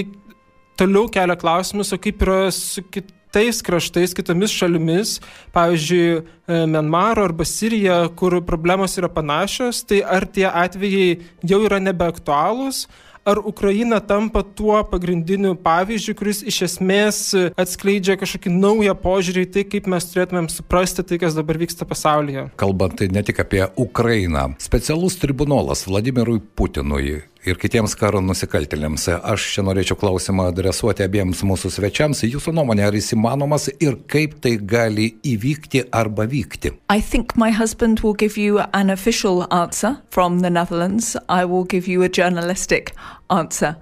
toliau 0.77 1.07
kelia 1.09 1.39
klausimus, 1.39 1.93
o 1.93 1.97
kaip 1.97 2.23
yra 2.27 2.51
su 2.51 2.83
kit 2.91 3.14
kitais 3.35 3.61
kraštais, 3.61 4.13
kitomis 4.15 4.51
šalimis, 4.51 5.17
pavyzdžiui, 5.51 6.21
e, 6.47 6.59
Mianmaro 6.71 7.25
arba 7.27 7.43
Sirija, 7.43 8.07
kur 8.15 8.39
problemos 8.47 8.95
yra 8.95 9.09
panašios, 9.11 9.83
tai 9.83 9.99
ar 10.07 10.23
tie 10.23 10.47
atvejai 10.47 11.19
jau 11.43 11.59
yra 11.67 11.81
nebeaktualūs, 11.83 12.85
ar 13.25 13.41
Ukraina 13.43 13.99
tampa 13.99 14.39
tuo 14.55 14.79
pagrindiniu 14.87 15.51
pavyzdžiu, 15.59 16.15
kuris 16.15 16.39
iš 16.47 16.61
esmės 16.69 17.19
atskleidžia 17.59 18.15
kažkokį 18.21 18.55
naują 18.55 18.95
požiūrį 19.03 19.43
į 19.43 19.51
tai, 19.51 19.67
kaip 19.67 19.91
mes 19.91 20.07
turėtumėm 20.13 20.47
suprasti 20.53 21.03
tai, 21.03 21.19
kas 21.19 21.35
dabar 21.35 21.59
vyksta 21.59 21.83
pasaulyje. 21.89 22.47
Kalbant 22.61 23.03
ne 23.03 23.25
tik 23.25 23.43
apie 23.43 23.65
Ukrainą, 23.75 24.53
specialus 24.63 25.19
tribunolas 25.19 25.83
Vladimirui 25.89 26.39
Putinui 26.55 27.25
ir 27.47 27.59
kitiems 27.61 27.95
karo 27.99 28.21
nusikaltėliams. 28.23 29.07
Aš 29.21 29.47
čia 29.53 29.63
norėčiau 29.65 29.97
klausimą 29.99 30.49
adresuoti 30.51 31.05
abiems 31.05 31.43
mūsų 31.45 31.71
svečiams. 31.77 32.23
Jūsų 32.25 32.55
nuomonė, 32.57 32.87
ar 32.87 32.97
jis 32.97 33.13
įmanomas 33.15 33.69
ir 33.79 33.99
kaip 34.11 34.39
tai 34.43 34.55
gali 34.57 35.11
įvykti 35.23 35.85
arba 35.95 36.27
vykti? 36.31 36.73
I 36.89 37.01
think 37.01 37.37
my 37.37 37.51
husband 37.51 38.01
will 38.01 38.15
give 38.15 38.37
you 38.37 38.59
an 38.73 38.89
official 38.89 39.45
answer 39.51 39.97
from 40.09 40.41
the 40.41 40.49
Netherlands. 40.49 41.15
I 41.29 41.45
will 41.45 41.65
give 41.65 41.87
you 41.87 42.03
a 42.03 42.09
journalistic 42.09 42.93
answer. 43.29 43.75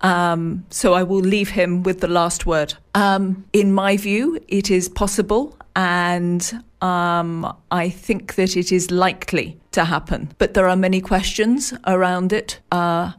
Um, 0.00 0.64
so 0.70 0.94
I 0.94 1.02
will 1.02 1.20
leave 1.20 1.50
him 1.50 1.82
with 1.82 2.00
the 2.00 2.08
last 2.08 2.46
word. 2.46 2.74
Um, 2.94 3.44
in 3.52 3.72
my 3.72 3.96
view, 3.98 4.38
it 4.48 4.70
is 4.70 4.88
possible 4.88 5.56
and 5.76 6.62
um, 6.80 7.56
I 7.70 7.90
think 7.90 8.34
that 8.34 8.56
it 8.56 8.72
is 8.72 8.90
likely 8.90 9.59
to 9.72 9.84
happen. 9.84 10.32
But 10.38 10.54
there 10.54 10.68
are 10.68 10.76
many 10.76 11.00
questions 11.00 11.72
around 11.86 12.32
it 12.32 12.60
uh, 12.72 13.12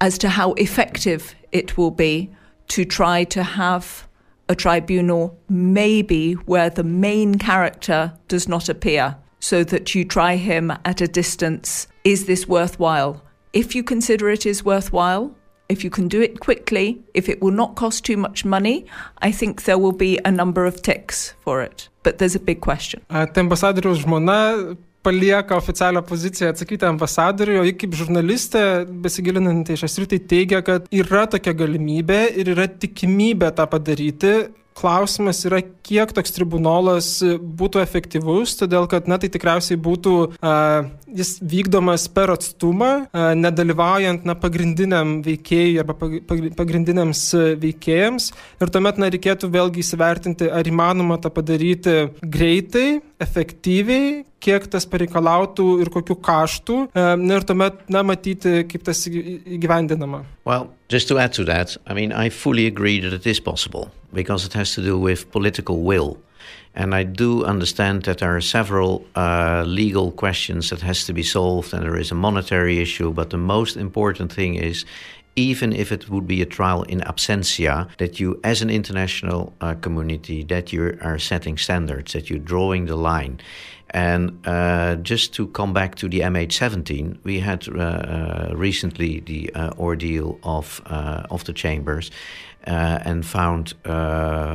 as 0.00 0.18
to 0.18 0.28
how 0.28 0.52
effective 0.54 1.34
it 1.52 1.76
will 1.76 1.90
be 1.90 2.30
to 2.68 2.84
try 2.84 3.24
to 3.24 3.42
have 3.42 4.06
a 4.48 4.54
tribunal, 4.54 5.38
maybe 5.48 6.32
where 6.32 6.70
the 6.70 6.84
main 6.84 7.36
character 7.36 8.12
does 8.28 8.48
not 8.48 8.68
appear, 8.68 9.16
so 9.40 9.62
that 9.64 9.94
you 9.94 10.04
try 10.04 10.36
him 10.36 10.72
at 10.84 11.00
a 11.00 11.08
distance. 11.08 11.86
Is 12.04 12.26
this 12.26 12.48
worthwhile? 12.48 13.22
If 13.52 13.74
you 13.74 13.82
consider 13.82 14.30
it 14.30 14.46
is 14.46 14.64
worthwhile, 14.64 15.34
if 15.68 15.84
you 15.84 15.90
can 15.90 16.08
do 16.08 16.22
it 16.22 16.40
quickly, 16.40 17.02
if 17.12 17.28
it 17.28 17.42
will 17.42 17.52
not 17.52 17.74
cost 17.74 18.04
too 18.04 18.16
much 18.16 18.44
money, 18.44 18.86
I 19.18 19.30
think 19.32 19.64
there 19.64 19.78
will 19.78 19.92
be 19.92 20.18
a 20.24 20.30
number 20.30 20.64
of 20.64 20.80
ticks 20.80 21.34
for 21.40 21.62
it. 21.62 21.88
But 22.02 22.18
there's 22.18 22.34
a 22.34 22.40
big 22.40 22.60
question. 22.60 23.02
Ambasadoriaus 23.10 24.02
žmona 24.04 24.76
palieka 25.08 25.56
oficialią 25.56 26.02
poziciją 26.02 26.52
atsakyti 26.52 26.84
ambasadoriui, 26.84 27.58
o 27.62 27.64
ji 27.64 27.74
kaip 27.80 27.96
žurnalistė, 27.96 28.62
besigilinanti 29.04 29.72
į 29.72 29.82
šią 29.82 29.92
sritį, 29.94 30.20
teigia, 30.28 30.60
kad 30.66 30.88
yra 30.92 31.24
tokia 31.32 31.56
galimybė 31.56 32.22
ir 32.42 32.52
yra 32.52 32.68
tikimybė 32.68 33.54
tą 33.56 33.64
padaryti, 33.72 34.34
klausimas 34.78 35.40
yra, 35.48 35.62
kiek 35.88 36.12
toks 36.12 36.34
tribunolas 36.36 37.08
būtų 37.24 37.80
efektyvus, 37.80 38.56
todėl 38.60 38.88
kad, 38.90 39.08
na, 39.08 39.16
tai 39.20 39.30
tikriausiai 39.32 39.78
būtų 39.80 40.14
uh, 40.28 40.88
jis 41.16 41.36
vykdomas 41.40 42.04
per 42.12 42.34
atstumą, 42.34 42.90
uh, 43.06 43.30
nedalyvaujant, 43.38 44.26
na, 44.28 44.36
pagrindiniam 44.38 45.18
veikėjui 45.24 45.80
arba 45.80 45.96
pagrindiniams 46.58 47.24
veikėjams. 47.62 48.30
Ir 48.60 48.72
tuomet, 48.74 49.00
na, 49.00 49.10
reikėtų 49.14 49.50
vėlgi 49.54 49.84
įsivertinti, 49.84 50.50
ar 50.52 50.68
įmanoma 50.68 51.20
tą 51.22 51.32
padaryti 51.32 51.98
greitai, 52.20 52.88
efektyviai, 53.18 54.24
kiek 54.44 54.68
tas 54.70 54.86
pareikalautų 54.86 55.66
ir 55.82 55.90
kokiu 55.90 56.14
kaštų, 56.22 56.80
ir 56.94 57.46
tuomet, 57.48 57.80
na, 57.90 58.04
matyti, 58.06 58.60
kaip 58.70 58.84
tas 58.86 59.06
įgyvendinama. 59.08 60.22
Well, 60.46 60.70
just 60.88 61.08
to 61.08 61.18
add 61.18 61.34
to 61.34 61.44
that, 61.44 61.76
I 61.86 61.94
mean, 61.94 62.12
I 62.12 62.30
fully 62.30 62.66
agree 62.66 63.00
that 63.00 63.12
it 63.12 63.26
is 63.26 63.40
possible 63.40 63.90
because 64.12 64.46
it 64.46 64.52
has 64.54 64.74
to 64.74 64.82
do 64.82 64.98
with 64.98 65.30
political 65.30 65.77
will. 65.78 66.18
And 66.74 66.94
I 66.94 67.02
do 67.02 67.44
understand 67.44 68.04
that 68.04 68.18
there 68.18 68.36
are 68.36 68.40
several 68.40 69.04
uh, 69.16 69.64
legal 69.66 70.12
questions 70.12 70.70
that 70.70 70.80
has 70.82 71.04
to 71.06 71.12
be 71.12 71.24
solved, 71.24 71.74
and 71.74 71.82
there 71.82 71.96
is 71.96 72.12
a 72.12 72.14
monetary 72.14 72.78
issue. 72.78 73.12
But 73.12 73.30
the 73.30 73.38
most 73.38 73.76
important 73.76 74.32
thing 74.32 74.54
is, 74.54 74.84
even 75.34 75.72
if 75.72 75.92
it 75.92 76.08
would 76.08 76.26
be 76.26 76.42
a 76.42 76.46
trial 76.46 76.82
in 76.84 77.00
absentia, 77.00 77.88
that 77.98 78.20
you, 78.20 78.40
as 78.44 78.62
an 78.62 78.70
international 78.70 79.52
uh, 79.60 79.74
community, 79.74 80.44
that 80.44 80.72
you 80.72 80.98
are 81.02 81.18
setting 81.18 81.56
standards, 81.58 82.12
that 82.12 82.28
you're 82.28 82.38
drawing 82.38 82.86
the 82.86 82.96
line. 82.96 83.40
And 83.90 84.46
uh, 84.46 84.96
just 84.96 85.32
to 85.34 85.46
come 85.48 85.72
back 85.72 85.94
to 85.96 86.08
the 86.08 86.20
MH17, 86.20 87.18
we 87.24 87.40
had 87.40 87.66
uh, 87.68 87.80
uh, 87.80 88.52
recently 88.54 89.20
the 89.20 89.50
uh, 89.54 89.70
ordeal 89.78 90.38
of 90.42 90.82
uh, 90.86 91.22
of 91.30 91.44
the 91.44 91.52
chambers, 91.52 92.10
and 92.64 93.24
found 93.24 93.74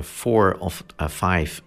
four 0.03 0.55
of 0.55 0.83
five 1.09 1.61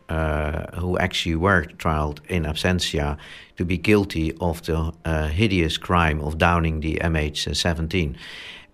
who 0.79 0.99
actually 0.99 1.37
were 1.37 1.65
trialed 1.79 2.19
in 2.29 2.45
absentia 2.45 3.17
to 3.57 3.65
be 3.65 3.77
guilty 3.79 4.33
of 4.41 4.63
the 4.63 4.93
hideous 5.33 5.77
crime 5.79 6.21
of 6.21 6.39
downing 6.39 6.81
the 6.81 6.99
MH17, 7.03 8.17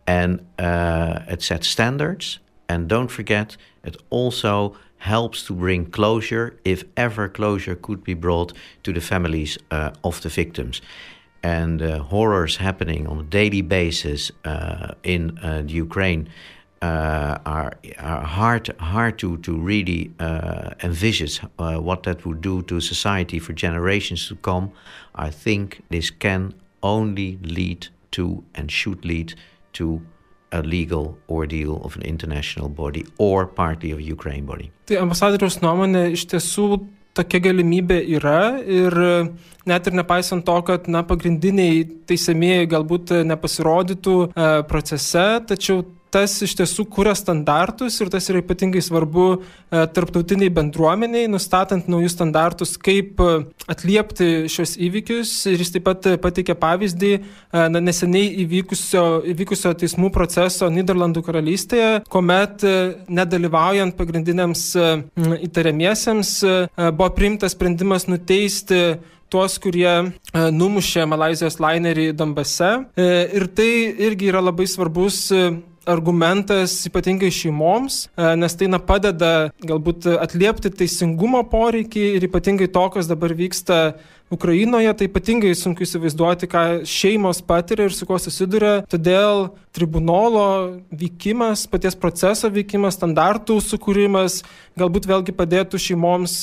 and 0.07 0.45
it 0.59 1.43
set 1.43 1.65
standards. 1.65 2.39
And 2.69 2.89
don't 2.89 3.11
forget, 3.11 3.57
it 3.85 3.97
also 4.11 4.77
helps 5.03 5.45
to 5.47 5.53
bring 5.53 5.91
closure, 5.91 6.57
if 6.65 6.85
ever 6.97 7.29
closure 7.29 7.75
could 7.75 8.05
be 8.05 8.15
brought 8.15 8.53
to 8.85 8.93
the 8.93 9.01
families 9.01 9.59
uh, 9.71 9.91
of 10.05 10.21
the 10.23 10.29
victims. 10.29 10.81
And 11.43 11.83
uh, 11.83 11.99
horrors 11.99 12.57
happening 12.59 13.09
on 13.09 13.19
a 13.19 13.25
daily 13.25 13.63
basis 13.63 14.31
uh, 14.45 14.95
in 15.03 15.39
uh, 15.43 15.63
the 15.63 15.73
Ukraine 15.73 16.29
uh, 16.83 17.39
are, 17.47 17.73
are 17.99 18.23
hard, 18.23 18.69
hard 18.81 19.19
to, 19.19 19.39
to 19.39 19.57
really 19.57 20.11
uh, 20.19 20.71
envisage 20.83 21.39
what 21.57 22.03
that 22.03 22.27
would 22.27 22.41
do 22.41 22.63
to 22.63 22.81
society 22.81 23.39
for 23.39 23.53
generations 23.53 24.29
to 24.29 24.35
come. 24.37 24.73
I 25.15 25.31
think 25.31 25.83
this 25.91 26.11
can 26.11 26.55
only 26.83 27.39
lead 27.43 27.89
to 28.13 28.43
and 28.55 28.71
should 28.71 29.05
lead 29.05 29.35
to 29.75 30.03
a 30.51 30.61
legal 30.63 31.17
ordeal 31.29 31.81
of 31.85 31.97
an 31.97 32.03
international 32.03 32.69
body 32.69 33.07
or 33.19 33.47
partly 33.47 33.91
of 33.91 33.99
a 33.99 34.03
Ukraine 34.03 34.45
body. 34.45 34.71
Tai 34.87 34.99
ambasadoriaus 35.07 35.63
nuomonė 35.63 36.11
iš 36.13 36.27
tiesų 36.29 36.67
tokia 37.17 37.41
galimybė 37.47 38.03
yra 38.19 38.59
ir 38.61 38.97
net 39.69 39.89
ir 39.89 39.97
nepaisant 39.97 40.45
to, 40.45 40.59
kad 40.67 40.89
na, 40.93 41.03
pagrindiniai 41.09 41.87
teisėmėjai 42.09 42.69
galbūt 42.73 43.15
nepasirodytų 43.29 44.17
e, 44.29 44.47
procese, 44.69 45.27
tačiau 45.49 45.85
tas 46.13 46.35
iš 46.45 46.55
tiesų 46.59 46.85
kuria 46.93 47.15
standartus 47.17 47.97
ir 48.03 48.11
tas 48.13 48.29
yra 48.31 48.43
ypatingai 48.43 48.83
svarbu 48.85 49.27
e, 49.33 49.85
tarptautiniai 49.97 50.53
bendruomeniai, 50.53 51.29
nustatant 51.33 51.89
naujus 51.91 52.17
standartus, 52.17 52.75
kaip 52.81 53.21
e, 53.23 53.31
atliepti 53.73 54.51
šios 54.53 54.77
įvykius. 54.83 55.33
Ir 55.53 55.65
jis 55.65 55.73
taip 55.75 55.87
pat 55.89 56.11
pateikė 56.23 56.57
pavyzdį 56.61 57.13
e, 57.17 57.23
na, 57.73 57.81
neseniai 57.81 58.35
įvykusio, 58.45 59.07
įvykusio 59.33 59.73
teismų 59.81 60.13
proceso 60.15 60.69
Niderlandų 60.73 61.25
karalystėje, 61.25 61.91
kuomet 62.13 62.65
nedalyvaujant 63.13 63.97
pagrindiniams 63.97 64.63
įtariamiesiems 65.49 66.31
buvo 66.93 67.09
priimtas 67.17 67.57
sprendimas 67.57 68.07
nuteisti 68.11 68.83
tuos, 69.33 69.57
kurie 69.63 70.13
numušė 70.33 71.07
Malazijos 71.09 71.59
lainerį 71.63 72.11
Donbase. 72.17 72.73
Ir 73.01 73.49
tai 73.57 73.71
irgi 74.09 74.29
yra 74.33 74.43
labai 74.45 74.69
svarbus 74.69 75.25
argumentas 75.89 76.75
ypatingai 76.89 77.31
šeimoms, 77.35 78.07
e, 78.15 78.33
nes 78.39 78.57
tai 78.59 78.69
na, 78.71 78.81
padeda 78.83 79.51
galbūt 79.67 80.09
atliepti 80.15 80.73
teisingumo 80.83 81.43
poreikį 81.51 82.05
ir 82.17 82.29
ypatingai 82.29 82.71
to, 82.73 82.87
kas 82.95 83.11
dabar 83.11 83.35
vyksta 83.39 83.81
Ukrainoje, 84.33 84.95
tai 84.97 85.09
ypatingai 85.11 85.53
sunku 85.59 85.85
įsivaizduoti, 85.87 86.49
ką 86.51 86.63
šeimos 86.89 87.43
patiria 87.45 87.89
ir 87.89 87.97
su 87.97 88.09
kuo 88.09 88.19
susiduria. 88.23 88.81
Todėl 88.91 89.51
tribunolo 89.73 90.81
vykimas, 90.93 91.67
paties 91.71 91.97
proceso 91.99 92.51
vykimas, 92.53 92.99
standartų 92.99 93.59
sukūrimas 93.65 94.43
galbūt 94.79 95.07
vėlgi 95.09 95.35
padėtų 95.37 95.81
šeimoms 95.81 96.35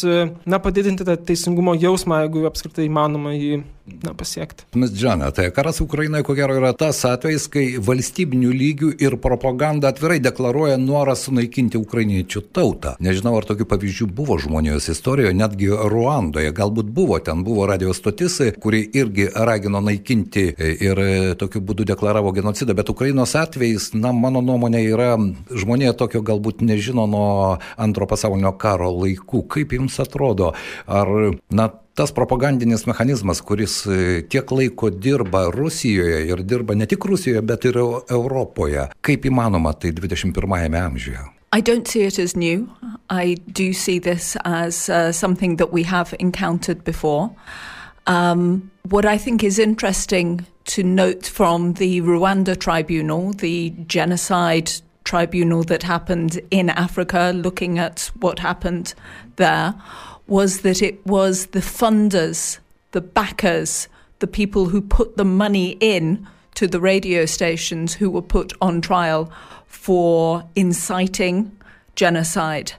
na, 0.45 0.61
padidinti 0.61 1.05
tą 1.05 1.17
teisingumo 1.17 1.75
jausmą, 1.79 2.23
jeigu 2.25 2.45
apskritai 2.49 2.85
įmanoma 2.89 3.33
jį 3.33 3.61
na, 4.03 4.13
pasiekti. 4.17 4.67
Mes 4.77 4.93
žinome, 4.93 5.29
tai 5.33 5.47
karas 5.53 5.81
Ukrainoje 5.81 6.25
ko 6.27 6.35
gero 6.37 6.57
yra 6.59 6.71
tas 6.77 7.01
atvejis, 7.09 7.47
kai 7.51 7.65
valstybinių 7.81 8.51
lygių 8.53 8.91
ir 9.01 9.17
propaganda 9.21 9.89
atvirai 9.89 10.19
deklaruoja 10.21 10.77
norą 10.81 11.15
sunaikinti 11.17 11.79
ukrainiečių 11.81 12.43
tautą. 12.53 12.95
Nežinau, 13.01 13.35
ar 13.39 13.47
tokių 13.49 13.65
pavyzdžių 13.69 14.09
buvo 14.13 14.37
žmonijos 14.41 14.91
istorijoje, 14.93 15.37
netgi 15.37 15.71
Ruandoje, 15.73 16.53
galbūt 16.55 16.93
buvo, 16.93 17.17
ten 17.23 17.43
buvo 17.47 17.65
radio 17.79 17.93
stotis, 17.93 18.41
kuri 18.59 18.89
irgi 18.93 19.29
ragino 19.35 19.79
naikinti 19.79 20.41
ir 20.83 20.99
tokiu 21.39 21.61
būdu 21.63 21.85
deklaravo 21.87 22.33
genocidą, 22.35 22.75
bet 22.75 22.91
Ukrainos 22.91 23.37
atvejis, 23.39 23.93
na, 23.95 24.11
mano 24.11 24.41
nuomonė 24.43 24.81
yra, 24.83 25.13
žmonija 25.55 25.93
tokio 25.95 26.19
galbūt 26.27 26.59
nežino 26.59 27.07
nuo 27.07 27.55
antro 27.79 28.03
pasaulinio 28.03 28.51
karo 28.59 28.91
laikų. 28.97 29.45
Kaip 29.47 29.77
jums 29.79 29.95
atrodo, 30.03 30.51
ar, 30.91 31.13
na, 31.55 31.69
tas 31.95 32.11
propagandinis 32.11 32.83
mechanizmas, 32.83 33.39
kuris 33.39 33.79
tiek 34.27 34.51
laiko 34.51 34.91
dirba 34.91 35.47
Rusijoje 35.55 36.25
ir 36.27 36.43
dirba 36.43 36.75
ne 36.75 36.83
tik 36.83 37.07
Rusijoje, 37.07 37.47
bet 37.47 37.71
ir 37.71 37.79
Europoje, 37.79 38.89
kaip 38.99 39.31
įmanoma 39.31 39.71
tai 39.79 39.95
21-ame 39.95 40.83
amžiuje? 40.83 41.38
I 41.51 41.61
don't 41.61 41.87
see 41.87 42.01
it 42.01 42.19
as 42.19 42.35
new. 42.35 42.69
I 43.09 43.33
do 43.51 43.73
see 43.73 43.97
this 43.97 44.37
as 44.45 44.89
uh, 44.89 45.11
something 45.11 45.55
that 45.55 45.71
we 45.71 45.83
have 45.83 46.13
encountered 46.19 46.83
before. 46.83 47.35
Um, 48.05 48.69
what 48.83 49.05
I 49.05 49.17
think 49.17 49.43
is 49.43 49.57
interesting 49.57 50.45
to 50.65 50.83
note 50.83 51.25
from 51.25 51.73
the 51.73 52.01
Rwanda 52.01 52.59
tribunal, 52.59 53.33
the 53.33 53.71
genocide 53.87 54.71
tribunal 55.03 55.63
that 55.63 55.81
happened 55.81 56.39
in 56.51 56.69
Africa, 56.69 57.31
looking 57.35 57.79
at 57.79 58.11
what 58.19 58.39
happened 58.39 58.93
there, 59.37 59.73
was 60.27 60.61
that 60.61 60.83
it 60.83 61.03
was 61.07 61.47
the 61.47 61.59
funders, 61.59 62.59
the 62.91 63.01
backers, 63.01 63.87
the 64.19 64.27
people 64.27 64.69
who 64.69 64.81
put 64.81 65.17
the 65.17 65.25
money 65.25 65.77
in 65.79 66.27
to 66.59 66.67
the 66.67 66.81
radio 66.81 67.25
stations 67.25 67.93
who 67.93 68.09
were 68.09 68.21
put 68.21 68.51
on 68.59 68.81
trial 68.81 69.31
for 69.65 70.43
inciting 70.57 71.57
genocide, 71.95 72.73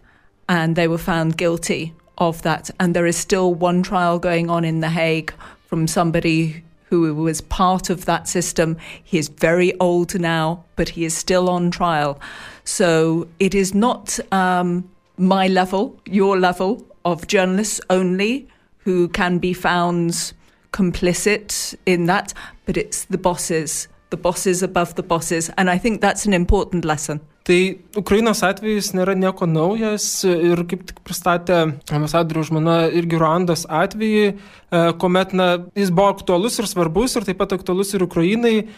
and 0.50 0.76
they 0.76 0.86
were 0.86 0.98
found 0.98 1.38
guilty 1.38 1.94
of 2.18 2.42
that. 2.42 2.70
And 2.78 2.94
there 2.94 3.06
is 3.06 3.16
still 3.16 3.54
one 3.54 3.82
trial 3.82 4.18
going 4.18 4.50
on 4.50 4.66
in 4.66 4.80
The 4.80 4.90
Hague 4.90 5.32
from 5.64 5.86
somebody 5.86 6.62
who 6.90 7.14
was 7.14 7.40
part 7.40 7.88
of 7.88 8.04
that 8.04 8.28
system. 8.28 8.76
He 9.02 9.16
is 9.16 9.28
very 9.28 9.72
old 9.80 10.20
now, 10.20 10.62
but 10.76 10.90
he 10.90 11.06
is 11.06 11.16
still 11.16 11.48
on 11.48 11.70
trial. 11.70 12.20
So 12.64 13.28
it 13.38 13.54
is 13.54 13.72
not 13.72 14.20
um, 14.30 14.90
my 15.16 15.48
level, 15.48 15.98
your 16.04 16.38
level 16.38 16.86
of 17.06 17.26
journalists 17.28 17.80
only 17.88 18.46
who 18.80 19.08
can 19.08 19.38
be 19.38 19.54
found 19.54 20.34
complicit 20.72 21.74
in 21.86 22.06
that, 22.06 22.32
but 22.66 22.76
it's 22.76 23.04
the 23.06 23.18
bosses, 23.18 23.88
the 24.10 24.16
bosses 24.16 24.62
above 24.62 24.94
the 24.94 25.02
bosses. 25.02 25.50
And 25.56 25.70
I 25.70 25.78
think 25.78 26.00
that's 26.00 26.26
an 26.26 26.32
important 26.32 26.84
lesson. 26.84 27.20
Tai 27.48 27.56
Ukrainos 27.96 28.42
atvejis 28.44 28.90
nėra 28.92 29.14
nieko 29.16 29.46
naujas 29.48 30.04
ir 30.28 30.60
kaip 30.68 30.82
tik 30.90 30.98
pristatė 31.06 31.62
ambasadorių 31.88 32.42
žmona 32.50 32.74
irgi 32.92 33.16
Ruandos 33.18 33.64
atvejį, 33.64 34.26
e, 34.34 34.82
kuomet 35.00 35.32
na, 35.32 35.46
jis 35.78 35.88
buvo 35.88 36.12
aktualus 36.12 36.60
ir 36.60 36.68
svarbus 36.68 37.16
ir 37.16 37.24
taip 37.24 37.40
pat 37.40 37.54
aktualus 37.56 37.94
ir 37.96 38.04
Ukrainai, 38.04 38.68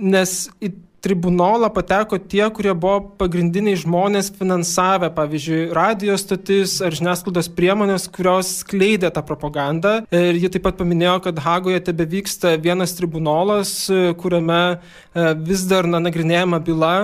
nes 0.00 0.48
į 0.60 0.72
tribunolą 1.00 1.70
pateko 1.72 2.18
tie, 2.18 2.42
kurie 2.52 2.72
buvo 2.76 3.00
pagrindiniai 3.20 3.78
žmonės 3.80 4.30
finansavę, 4.36 5.10
pavyzdžiui, 5.16 5.60
radio 5.76 6.16
stotis 6.20 6.76
ar 6.84 6.94
žiniasklaidos 6.96 7.48
priemonės, 7.56 8.06
kurios 8.12 8.52
skleidė 8.60 9.12
tą 9.14 9.24
propagandą. 9.26 9.94
Ir 10.12 10.36
ji 10.40 10.52
taip 10.52 10.66
pat 10.68 10.80
paminėjo, 10.80 11.16
kad 11.24 11.40
Hagoje 11.44 11.80
tebe 11.88 12.06
vyksta 12.10 12.56
vienas 12.60 12.92
tribunolas, 12.98 13.72
kuriame 14.20 14.60
e, 14.76 15.32
vis 15.48 15.64
dar 15.70 15.88
na, 15.88 16.02
nagrinėjama 16.04 16.60
byla 16.68 16.94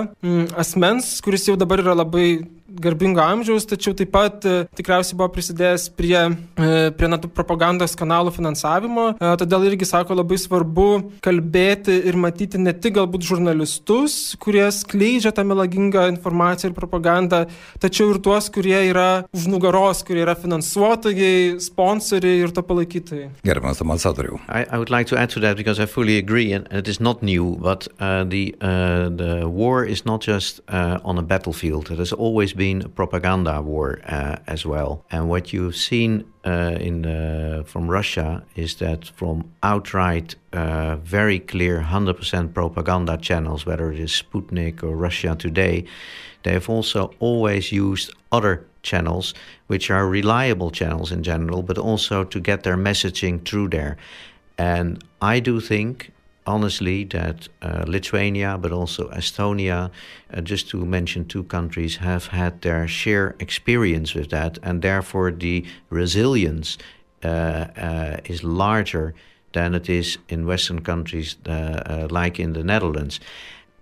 asmens, 0.57 1.15
kuris 1.25 1.49
jau 1.49 1.57
dabar 1.59 1.81
yra 1.81 1.97
labai 1.97 2.29
garbingo 2.81 3.21
amžiaus, 3.23 3.65
tačiau 3.67 3.95
taip 3.97 4.11
pat 4.13 4.45
e, 4.47 4.55
tikriausiai 4.77 5.17
buvo 5.17 5.29
prisidėjęs 5.35 5.87
prie, 5.97 6.17
e, 6.17 6.67
prie 6.97 7.09
NATO 7.09 7.29
propagandos 7.31 7.95
kanalų 7.97 8.33
finansavimo. 8.35 9.09
E, 9.17 9.31
todėl 9.41 9.67
irgi 9.69 9.87
sako 9.89 10.17
labai 10.19 10.37
svarbu 10.41 10.87
kalbėti 11.25 11.95
ir 12.09 12.17
matyti 12.19 12.61
ne 12.61 12.73
tik 12.75 12.97
galbūt 12.97 13.25
žurnalistus, 13.27 14.35
kurie 14.41 14.65
skleidžia 14.73 15.33
tą 15.35 15.45
melagingą 15.47 16.07
informaciją 16.13 16.71
ir 16.71 16.77
propagandą, 16.77 17.43
tačiau 17.83 18.13
ir 18.13 18.21
tuos, 18.23 18.51
kurie 18.53 18.77
yra 18.91 19.25
už 19.35 19.49
nugaros, 19.51 20.03
kurie 20.07 20.23
yra 20.25 20.37
finansuotojai, 20.37 21.57
sponsoriai 21.63 22.43
ir 22.45 22.53
to 22.55 22.63
palaikytojai. 22.65 23.31
Gerbiamas 23.47 23.81
ambasadoriau. 23.83 24.41
I, 24.47 24.65
I 24.69 24.77
would 24.77 24.93
like 24.93 25.09
to 25.11 25.17
add 25.17 25.33
to 25.35 25.41
that 25.41 25.57
because 25.57 25.81
I 25.81 25.87
fully 25.89 26.17
agree, 26.17 26.53
and 26.53 26.67
it 26.71 26.87
is 26.87 26.99
not 26.99 27.23
new, 27.23 27.57
but 27.61 27.87
uh, 27.99 28.23
the 28.23 28.55
uh, 28.61 29.09
the 29.09 29.47
war 29.49 29.83
is 29.83 30.05
not 30.05 30.21
just 30.21 30.61
uh, 30.67 30.99
on 31.03 31.17
a 31.17 31.21
battlefield. 31.23 31.91
It 31.91 31.99
has 31.99 32.13
always 32.13 32.53
been 32.53 32.66
been 32.67 32.81
a 32.81 32.89
propaganda 32.89 33.61
war 33.61 33.87
uh, 34.17 34.35
as 34.55 34.65
well. 34.65 34.91
And 35.13 35.29
what 35.29 35.53
you've 35.53 35.75
seen 35.89 36.11
uh, 36.45 36.87
in 36.87 36.95
the, 37.07 37.63
from 37.65 37.83
Russia 37.99 38.29
is 38.55 38.75
that 38.75 39.01
from 39.19 39.37
outright, 39.63 40.35
uh, 40.53 40.97
very 40.97 41.39
clear 41.39 41.75
100% 41.81 42.53
propaganda 42.53 43.17
channels, 43.17 43.65
whether 43.65 43.91
it 43.93 43.99
is 43.99 44.11
Sputnik 44.21 44.83
or 44.83 44.95
Russia 45.07 45.35
Today, 45.47 45.85
they 46.43 46.53
have 46.53 46.69
also 46.69 47.01
always 47.19 47.71
used 47.71 48.13
other 48.31 48.65
channels, 48.81 49.33
which 49.67 49.89
are 49.91 50.07
reliable 50.19 50.71
channels 50.71 51.11
in 51.11 51.21
general, 51.23 51.61
but 51.63 51.77
also 51.77 52.23
to 52.23 52.39
get 52.39 52.63
their 52.63 52.77
messaging 52.77 53.35
through 53.47 53.69
there. 53.69 53.97
And 54.57 55.03
I 55.21 55.39
do 55.39 55.59
think 55.59 56.11
honestly 56.47 57.03
that 57.05 57.47
uh, 57.61 57.83
Lithuania, 57.87 58.57
but 58.57 58.71
also 58.71 59.09
Estonia, 59.09 59.91
uh, 60.33 60.41
just 60.41 60.69
to 60.69 60.85
mention 60.85 61.25
two 61.25 61.43
countries, 61.43 61.97
have 61.97 62.27
had 62.27 62.61
their 62.61 62.87
share 62.87 63.35
experience 63.39 64.15
with 64.15 64.29
that, 64.29 64.57
and 64.63 64.81
therefore 64.81 65.31
the 65.31 65.65
resilience 65.89 66.77
uh, 67.23 67.27
uh 67.27 68.17
is 68.25 68.43
larger 68.43 69.13
than 69.53 69.73
it 69.73 69.89
is 69.89 70.17
in 70.29 70.45
Western 70.45 70.81
countries 70.81 71.37
uh, 71.47 71.51
uh, 71.51 72.07
like 72.11 72.39
in 72.39 72.53
the 72.53 72.63
Netherlands. 72.63 73.19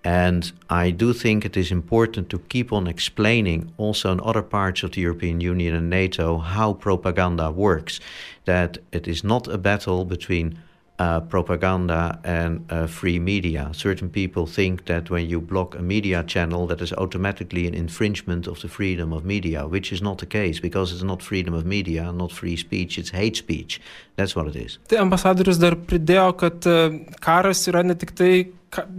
And 0.06 0.52
I 0.70 0.92
do 0.92 1.14
think 1.14 1.46
it 1.46 1.58
is 1.58 1.72
important 1.72 2.30
to 2.30 2.40
keep 2.50 2.72
on 2.72 2.88
explaining 2.88 3.74
also 3.78 4.12
in 4.12 4.20
other 4.22 4.44
parts 4.44 4.84
of 4.84 4.92
the 4.92 5.02
European 5.02 5.42
Union 5.42 5.74
and 5.74 5.90
NATO 5.90 6.38
how 6.38 6.74
propaganda 6.74 7.50
works. 7.50 8.00
That 8.46 8.78
it 8.92 9.08
is 9.08 9.24
not 9.24 9.48
a 9.48 9.58
battle 9.58 10.06
between 10.06 10.60
uh, 11.00 11.20
propaganda 11.22 12.20
and 12.24 12.66
uh, 12.72 12.88
free 12.88 13.20
media. 13.20 13.70
Certain 13.74 14.10
people 14.10 14.46
think 14.46 14.86
that 14.86 15.10
when 15.10 15.30
you 15.30 15.42
block 15.42 15.76
a 15.76 15.82
media 15.82 16.24
channel, 16.24 16.68
that 16.68 16.82
is 16.82 16.94
automatically 16.94 17.68
an 17.68 17.74
infringement 17.74 18.48
of 18.48 18.62
the 18.62 18.68
freedom 18.68 19.12
of 19.12 19.26
media, 19.26 19.68
which 19.68 19.92
is 19.92 20.02
not 20.02 20.20
the 20.20 20.26
case 20.26 20.60
because 20.60 20.94
it's 20.94 21.04
not 21.04 21.22
freedom 21.22 21.54
of 21.54 21.66
media, 21.66 22.12
not 22.12 22.32
free 22.32 22.56
speech, 22.56 22.98
it's 22.98 23.10
hate 23.10 23.36
speech. 23.36 23.82
That's 24.16 24.36
what 24.36 24.48
it 24.48 24.56
is. 24.56 24.78
Tai 28.16 28.48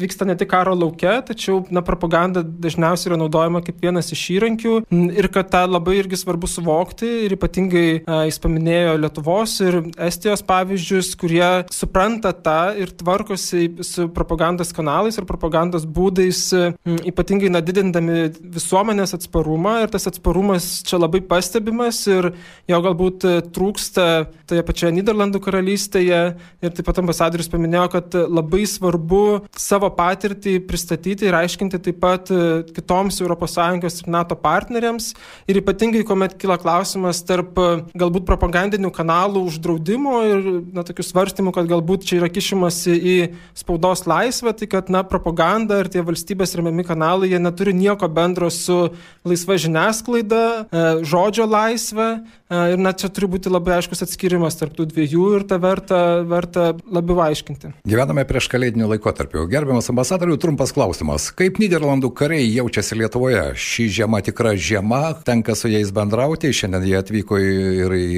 vyksta 0.01 0.27
ne 0.29 0.37
tik 0.39 0.51
karo 0.51 0.75
laukia, 0.77 1.19
tačiau 1.27 1.63
na, 1.71 1.83
propaganda 1.85 2.43
dažniausiai 2.43 3.13
yra 3.13 3.19
naudojama 3.21 3.63
kaip 3.67 3.83
vienas 3.83 4.13
iš 4.15 4.23
įrankių. 4.37 4.77
Ir 5.17 5.29
kad 5.35 5.51
tą 5.53 5.65
labai 5.69 5.99
irgi 6.01 6.19
svarbu 6.21 6.49
suvokti 6.51 7.09
ir 7.27 7.37
ypatingai 7.37 7.87
a, 8.05 8.23
jis 8.29 8.41
paminėjo 8.43 8.97
Lietuvos 9.03 9.57
ir 9.65 9.79
Estijos 10.07 10.45
pavyzdžius, 10.47 11.13
kurie 11.21 11.49
supranta 11.75 12.33
tą 12.33 12.75
ir 12.79 12.93
tvarkosi 12.97 13.67
su 13.87 14.09
propagandos 14.15 14.73
kanalais 14.77 15.19
ir 15.19 15.29
propagandos 15.29 15.87
būdais, 15.87 16.43
m, 16.57 16.99
ypatingai 17.13 17.51
na, 17.53 17.63
didindami 17.65 18.31
visuomenės 18.57 19.17
atsparumą. 19.19 19.79
Ir 19.85 19.93
tas 19.95 20.09
atsparumas 20.11 20.69
čia 20.87 21.01
labai 21.01 21.23
pastebimas 21.27 22.03
ir 22.11 22.33
jo 22.71 22.83
galbūt 22.85 23.27
trūksta 23.57 24.07
toje 24.49 24.65
pačioje 24.67 24.95
Niderlandų 24.97 25.43
karalystėje. 25.45 26.23
Ir 26.65 26.75
taip 26.77 26.87
pat 26.89 27.01
ambasadorius 27.03 27.51
paminėjo, 27.53 27.89
kad 27.97 28.17
labai 28.27 28.65
svarbu 28.71 29.25
savo 29.67 29.89
patirtį 29.95 30.59
pristatyti 30.69 31.27
ir 31.27 31.37
aiškinti 31.37 31.81
taip 31.83 31.99
pat 32.03 32.31
e, 32.31 32.63
kitoms 32.77 33.19
ES 33.21 33.99
ir 34.03 34.11
NATO 34.13 34.37
partneriams. 34.39 35.13
Ir 35.51 35.61
ypatingai, 35.61 36.05
kuomet 36.07 36.37
kyla 36.41 36.59
klausimas 36.63 37.23
tarp 37.27 37.59
e, 37.59 37.69
galbūt 37.99 38.27
propagandinių 38.29 38.93
kanalų 38.95 39.43
uždraudimo 39.51 40.21
ir 40.29 40.49
na, 40.77 40.85
tokių 40.87 41.07
svarstymų, 41.07 41.55
kad 41.57 41.71
galbūt 41.71 42.07
čia 42.09 42.21
yra 42.21 42.31
kišimasi 42.33 42.97
į 42.97 43.17
spaudos 43.59 44.07
laisvę, 44.07 44.55
tai 44.61 44.71
kad 44.71 44.93
na, 44.93 45.03
propaganda 45.07 45.81
ir 45.83 45.91
tie 45.93 46.05
valstybės 46.07 46.57
remiami 46.59 46.87
kanalai, 46.87 47.33
jie 47.33 47.43
neturi 47.43 47.75
nieko 47.77 48.09
bendro 48.13 48.51
su 48.55 48.93
laisva 49.27 49.59
žiniasklaida, 49.61 50.45
e, 50.71 50.89
žodžio 51.07 51.49
laisvė. 51.51 52.11
Ir 52.47 52.79
net 52.79 53.01
čia 53.03 53.09
turi 53.11 53.27
būti 53.27 53.51
labai 53.51 53.81
aiškus 53.81 54.05
atskirimas 54.05 54.55
tarp 54.55 54.77
tų 54.77 54.85
dviejų 54.93 55.25
ir 55.35 55.45
tą 55.51 55.57
verta, 55.59 55.99
verta 56.31 56.69
labiau 56.87 57.19
aiškinti. 57.25 57.73
Gyvename 57.91 58.23
prieš 58.29 58.47
kalėdinių 58.53 58.87
laikotarpių. 58.93 59.46
Gerbiamas 59.51 59.89
ambasadorių, 59.93 60.37
trumpas 60.43 60.73
klausimas. 60.75 61.29
Kaip 61.37 61.61
Niderlandų 61.63 62.11
kariai 62.17 62.47
jaučiasi 62.51 62.99
Lietuvoje? 62.99 63.43
Ši 63.55 63.87
žiema 63.99 64.21
tikra 64.27 64.57
žiema, 64.59 65.15
tenka 65.27 65.55
su 65.59 65.71
jais 65.71 65.93
bendrauti, 65.95 66.51
šiandien 66.55 66.87
jie 66.89 66.97
atvyko 66.99 67.39
ir 67.41 67.97
į. 67.97 68.09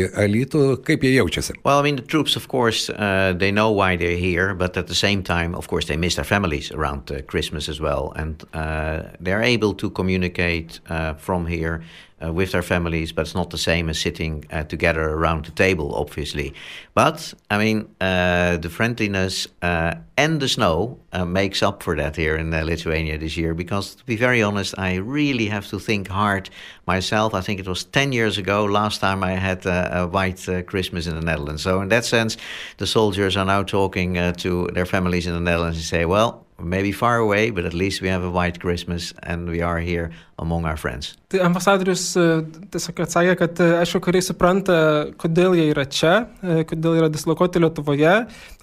Kaip 0.86 1.04
jie 1.04 1.14
jaučiasi? 1.18 1.58
Well, 1.64 1.80
I 1.80 1.82
mean, 1.82 1.96
the 1.96 2.06
troops, 2.06 2.36
of 2.36 2.48
course, 2.48 2.88
uh, 2.90 3.34
they 3.36 3.52
know 3.52 3.70
why 3.70 3.96
they're 3.96 4.16
here, 4.16 4.54
but 4.54 4.76
at 4.76 4.86
the 4.86 4.94
same 4.94 5.22
time, 5.22 5.54
of 5.54 5.68
course, 5.68 5.86
they 5.86 5.96
miss 5.96 6.16
their 6.16 6.24
families 6.24 6.72
around 6.72 7.10
uh, 7.10 7.22
Christmas 7.22 7.68
as 7.68 7.80
well. 7.80 8.12
And 8.16 8.42
uh, 8.54 9.02
they're 9.20 9.42
able 9.42 9.74
to 9.74 9.90
communicate 9.90 10.80
uh, 10.88 11.14
from 11.14 11.46
here 11.46 11.82
uh, 12.24 12.32
with 12.32 12.52
their 12.52 12.62
families, 12.62 13.12
but 13.12 13.22
it's 13.22 13.34
not 13.34 13.50
the 13.50 13.58
same 13.58 13.88
as 13.88 13.98
sitting 13.98 14.44
uh, 14.50 14.64
together 14.64 15.02
around 15.02 15.44
the 15.44 15.52
table, 15.52 15.94
obviously. 15.94 16.52
But 16.94 17.34
I 17.50 17.58
mean, 17.58 17.88
uh, 18.00 18.56
the 18.56 18.68
friendliness 18.68 19.48
uh, 19.62 19.94
and 20.16 20.40
the 20.40 20.48
snow 20.48 20.98
uh, 21.18 21.24
makes 21.24 21.62
up 21.62 21.83
for 21.83 21.96
that 21.96 22.16
here 22.16 22.37
in 22.37 22.52
uh, 22.54 22.62
Lithuania 22.62 23.18
this 23.18 23.37
year. 23.37 23.54
Because 23.54 23.94
to 23.96 24.04
be 24.04 24.16
very 24.16 24.42
honest, 24.42 24.74
I 24.78 24.96
really 24.96 25.46
have 25.46 25.66
to 25.68 25.78
think 25.78 26.09
hard 26.09 26.50
myself. 26.87 27.35
I 27.35 27.40
think 27.40 27.61
it 27.61 27.68
was 27.68 27.85
10 27.85 28.12
years 28.12 28.38
ago, 28.38 28.64
last 28.64 29.00
time 29.00 29.22
I 29.22 29.33
had 29.33 29.66
a 29.66 30.07
white 30.07 30.46
Christmas 30.66 31.07
in 31.07 31.14
the 31.14 31.20
Netherlands. 31.20 31.62
So, 31.62 31.81
in 31.81 31.88
that 31.88 32.04
sense, 32.04 32.37
the 32.78 32.87
soldiers 32.87 33.37
are 33.37 33.44
now 33.44 33.62
talking 33.62 34.14
to 34.14 34.68
their 34.72 34.87
families 34.87 35.26
in 35.26 35.35
the 35.35 35.40
Netherlands 35.40 35.78
and 35.78 35.85
say, 35.85 36.04
well, 36.04 36.47
maybe 36.60 36.92
far 36.92 37.18
away, 37.18 37.50
but 37.50 37.64
at 37.64 37.74
least 37.74 38.02
we 38.02 38.08
have 38.08 38.24
a 38.24 38.30
white 38.30 38.58
Christmas 38.60 39.12
and 39.22 39.48
we 39.48 39.62
are 39.62 39.78
here 39.78 40.10
among 40.38 40.64
our 40.64 40.76
friends. 40.76 41.16
Tai 41.28 41.40
ambasadorius 41.44 42.14
tiesiog 42.72 43.00
atsakė, 43.04 43.34
kad 43.36 43.58
aišku, 43.82 44.00
kariai 44.00 44.24
supranta, 44.24 44.76
kodėl 45.20 45.56
jie 45.58 45.66
yra 45.74 45.82
čia, 45.84 46.12
kodėl 46.70 47.00
yra 47.02 47.08
dislokuoti 47.12 47.60
Lietuvoje. 47.60 48.14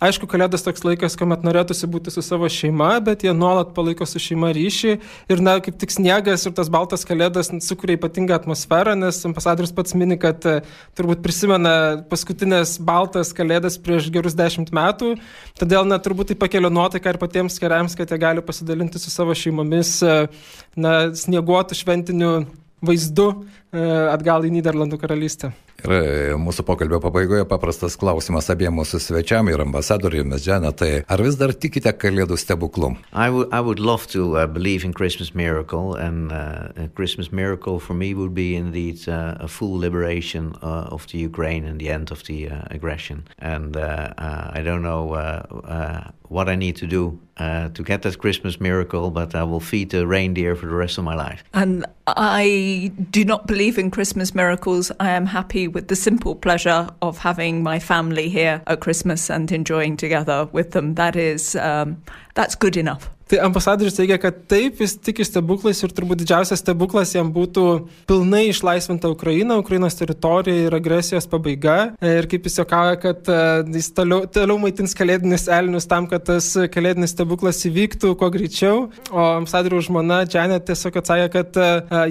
Aišku, 0.02 0.26
kalėdas 0.32 0.64
toks 0.66 0.82
laikas, 0.88 1.18
kuomet 1.20 1.44
norėtųsi 1.46 1.86
būti 1.92 2.14
su 2.16 2.24
savo 2.26 2.50
šeima, 2.50 2.96
bet 3.06 3.28
jie 3.28 3.36
nuolat 3.38 3.76
palaiko 3.76 4.08
su 4.10 4.22
šeima 4.24 4.50
ryšį. 4.56 4.96
Ir, 5.30 5.44
na, 5.46 5.58
kaip 5.62 5.78
tik 5.84 5.94
sniegas 5.94 6.48
ir 6.48 6.56
tas 6.58 6.72
baltas 6.74 7.06
kalėdas 7.06 7.52
sukuria 7.68 8.00
ypatingą 8.00 8.40
atmosferą, 8.40 8.96
nes 8.98 9.22
ambasadorius 9.30 9.76
pats 9.76 9.94
mini, 9.94 10.18
kad 10.18 10.42
turbūt 10.98 11.22
prisimena 11.28 11.76
paskutinės 12.10 12.80
baltas 12.82 13.36
kalėdas 13.36 13.78
prieš 13.78 14.10
gerus 14.16 14.34
dešimt 14.40 14.74
metų. 14.74 15.14
Todėl, 15.60 15.86
na, 15.86 16.02
turbūt 16.02 16.32
tai 16.32 16.40
pakelia 16.48 16.74
nuotaiką 16.74 17.14
ir 17.14 17.22
patiems 17.22 17.62
kariams, 17.62 17.85
kad 17.94 18.10
jie 18.10 18.18
gali 18.18 18.42
pasidalinti 18.42 18.98
su 18.98 19.14
savo 19.14 19.36
šeimomis, 19.38 20.00
na, 20.74 20.96
snieguotų 21.14 21.78
šventinių 21.78 22.32
vaizdu 22.86 23.30
atgal 24.10 24.48
į 24.48 24.56
Niderlandų 24.58 24.98
karalystę. 25.02 25.54
Ir 25.84 26.38
mūsų 26.40 26.64
pokalbio 26.66 27.02
pabaigoje 27.04 27.44
paprastas 27.50 27.98
klausimas 28.00 28.48
abiem 28.50 28.74
mūsų 28.80 29.00
svečiam 29.04 29.50
ir 29.52 29.60
ambasadoriumi 29.62 30.40
Džana, 30.40 30.72
tai 30.72 31.04
ar 31.04 31.22
vis 31.22 31.36
dar 31.38 31.52
tikite 31.52 31.92
kalėdų 31.92 32.38
stebuklu? 32.40 32.94
I 33.12 33.30
would, 33.30 33.52
I 33.52 33.60
would 33.60 33.80
love 33.80 34.08
to 34.16 34.38
uh, 34.38 34.48
believe 34.48 34.86
in 34.86 34.94
Christmas 34.94 35.36
miracle 35.36 35.94
and 35.96 36.32
uh, 36.32 36.88
Christmas 36.96 37.32
miracle 37.32 37.80
for 37.80 37.94
me 37.94 38.14
would 38.14 38.34
be 38.34 38.56
indeed 38.56 39.04
uh, 39.08 39.36
a 39.40 39.48
full 39.48 39.78
liberation 39.78 40.56
uh, 40.62 40.88
of 40.96 41.08
the 41.12 41.20
Ukraine 41.20 41.66
and 41.66 41.80
the 41.80 41.90
end 41.90 42.10
of 42.10 42.24
the 42.24 42.50
uh, 42.50 42.64
aggression. 42.72 43.28
And 43.40 43.76
uh, 43.76 44.14
uh, 44.18 44.52
I 44.54 44.64
don't 44.64 44.82
know 44.82 45.14
uh, 45.14 45.44
uh, 45.68 46.12
what 46.30 46.48
I 46.48 46.56
need 46.56 46.78
to 46.78 46.88
do 46.88 47.20
uh, 47.38 47.70
to 47.70 47.84
get 47.84 48.02
that 48.04 48.18
Christmas 48.20 48.60
miracle, 48.60 49.12
but 49.12 49.36
I 49.36 49.44
will 49.44 49.60
feed 49.60 49.90
the 49.90 50.08
reindeer 50.08 50.56
for 50.56 50.68
the 50.68 50.76
rest 50.76 50.98
of 50.98 51.04
my 51.04 51.16
life. 51.16 51.44
And 51.54 51.86
I 52.08 52.92
do 53.12 53.26
not 53.26 53.48
believe 53.48 53.78
in 53.78 53.92
Christmas 53.92 54.34
miracles. 54.34 54.92
I 55.00 55.10
am 55.10 55.26
happy 55.26 55.68
with 55.68 55.88
the 55.88 55.96
simple 55.96 56.36
pleasure 56.36 56.88
of 57.02 57.18
having 57.18 57.64
my 57.64 57.80
family 57.80 58.30
here 58.30 58.62
at 58.68 58.80
Christmas 58.80 59.30
and 59.30 59.52
enjoying 59.52 59.98
together 59.98 60.46
with 60.52 60.72
them. 60.72 60.96
That 60.96 61.16
is, 61.16 61.56
um, 61.56 62.02
that's 62.36 62.56
good 62.56 62.78
enough. 62.78 63.10
Tai 63.26 63.40
ambasadorius 63.42 63.96
teigia, 63.98 64.20
kad 64.22 64.36
taip, 64.46 64.78
jis 64.84 65.00
tiki 65.02 65.26
stebuklais 65.26 65.80
ir 65.82 65.94
turbūt 65.98 66.20
didžiausias 66.22 66.62
stebuklas 66.62 67.16
jam 67.16 67.32
būtų 67.34 67.64
pilnai 68.06 68.44
išlaisvinta 68.52 69.10
Ukraina, 69.10 69.58
Ukrainos 69.58 69.98
teritorija 69.98 70.68
ir 70.68 70.76
agresijos 70.78 71.26
pabaiga. 71.32 71.96
Ir 72.06 72.28
kaip 72.30 72.46
jis 72.46 72.60
jokauja, 72.60 73.00
kad 73.02 73.32
jis 73.74 73.90
toliau, 73.98 74.28
toliau 74.30 74.60
maitins 74.62 74.94
kalėdinius 74.98 75.48
elnius 75.50 75.90
tam, 75.90 76.06
kad 76.12 76.28
tas 76.28 76.52
kalėdinis 76.76 77.16
stebuklas 77.16 77.64
įvyktų 77.66 78.12
kuo 78.20 78.30
greičiau. 78.36 78.84
O 79.10 79.26
ambasadoriaus 79.40 79.90
žmona 79.90 80.22
Džanė 80.30 80.62
tiesiog 80.70 81.02
atsakė, 81.02 81.26
kad 81.34 81.60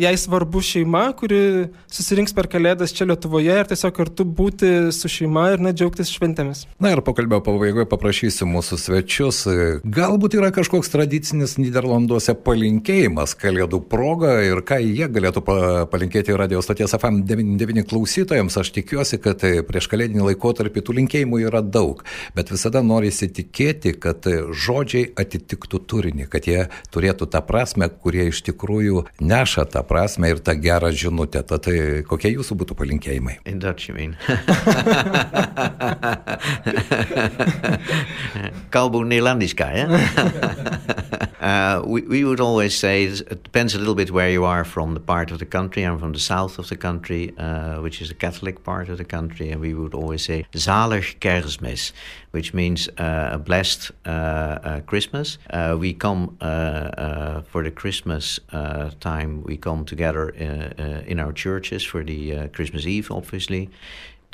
jai 0.03 0.15
svarbu 0.19 0.65
šeima, 0.67 1.05
kuri 1.15 1.71
susirinks 1.95 2.35
per 2.35 2.51
kalėdas 2.51 2.91
čia 2.91 3.07
Lietuvoje 3.07 3.55
ir 3.63 3.71
tiesiog 3.71 3.95
kartu 4.01 4.27
būti 4.27 4.91
su 4.91 5.13
šeima 5.21 5.47
ir 5.55 5.63
nedžiaugtis 5.69 6.11
šventėmis. 6.11 6.67
Na 6.83 6.91
ir 6.91 7.07
pokalbio 7.07 7.39
pabaigoje 7.39 7.87
paprašysiu 7.87 8.51
mūsų 8.51 8.83
svečius, 8.83 9.45
galbūt 9.87 10.41
yra 10.43 10.51
kažkoks 10.51 10.91
tradicinis 10.91 11.04
tradicinis 11.05 11.59
Niderlanduose 11.61 12.33
palinkėjimas 12.47 13.35
Kalėdų 13.37 13.83
proga 13.93 14.39
ir 14.47 14.63
ką 14.65 14.79
jie 14.81 15.05
galėtų 15.13 15.43
palinkėti 15.93 16.33
radio 16.33 16.63
stoties 16.65 16.95
FM99 16.97 17.85
klausytojams. 17.91 18.57
Aš 18.57 18.71
tikiuosi, 18.79 19.19
kad 19.21 19.45
prieš 19.69 19.89
Kalėdinį 19.93 20.25
laikotarpį 20.31 20.81
tų 20.81 20.93
linkėjimų 21.01 21.43
yra 21.45 21.61
daug, 21.61 22.01
bet 22.37 22.49
visada 22.55 22.81
norisi 22.81 23.29
tikėti, 23.29 23.93
kad 24.01 24.25
žodžiai 24.25 25.13
atitiktų 25.21 25.83
turinį, 25.93 26.25
kad 26.33 26.49
jie 26.49 26.73
turėtų 26.95 27.29
tą 27.35 27.45
prasme, 27.45 27.91
kurie 27.93 28.25
iš 28.31 28.41
tikrųjų 28.49 29.05
neša 29.21 29.69
tą 29.77 29.85
prasme 29.85 30.33
ir 30.33 30.41
tą 30.41 30.57
gerą 30.57 30.89
žinutę. 30.89 31.45
Tad 31.45 31.69
kokie 32.09 32.33
jūsų 32.33 32.57
būtų 32.65 32.73
palinkėjimai? 32.81 33.45
In 33.45 33.61
Dutch, 33.61 33.93
you 33.93 33.95
mean? 33.99 34.17
Kalbu 38.73 39.05
Nederlandiska, 39.05 39.69
ja? 39.77 39.85
uh, 41.41 41.83
we, 41.85 42.03
we 42.03 42.25
would 42.25 42.41
always 42.41 42.77
say 42.77 43.05
it 43.05 43.43
depends 43.43 43.75
a 43.75 43.79
little 43.79 43.95
bit 43.95 44.11
where 44.11 44.31
you 44.31 44.45
are 44.45 44.65
from 44.65 44.95
the 44.95 45.01
part 45.01 45.31
of 45.31 45.39
the 45.39 45.47
country. 45.47 45.83
I'm 45.83 45.99
from 45.99 46.13
the 46.13 46.21
south 46.21 46.59
of 46.59 46.69
the 46.69 46.77
country, 46.77 47.33
uh, 47.39 47.81
which 47.81 48.01
is 48.01 48.11
a 48.11 48.15
Catholic 48.15 48.63
part 48.65 48.89
of 48.89 48.99
the 48.99 49.05
country, 49.05 49.51
and 49.51 49.61
we 49.61 49.75
would 49.75 49.95
always 49.95 50.25
say 50.25 50.47
Zalig 50.53 51.19
Kerstmis, 51.19 51.93
which 52.31 52.55
means 52.55 52.89
uh, 52.99 53.31
a 53.33 53.39
blessed 53.39 53.91
uh, 54.07 54.09
uh, 54.09 54.81
Christmas. 54.81 55.39
Uh, 55.51 55.77
we 55.79 55.95
come 55.95 56.37
for 56.39 57.63
the 57.63 57.71
Christmas 57.71 58.41
time, 59.01 59.43
we 59.45 59.57
come 59.57 59.85
together 59.85 60.31
in 60.31 61.19
our 61.19 61.33
churches 61.33 61.83
for 61.83 62.05
the 62.05 62.49
Christmas 62.49 62.87
Eve, 62.87 63.11
obviously. 63.11 63.71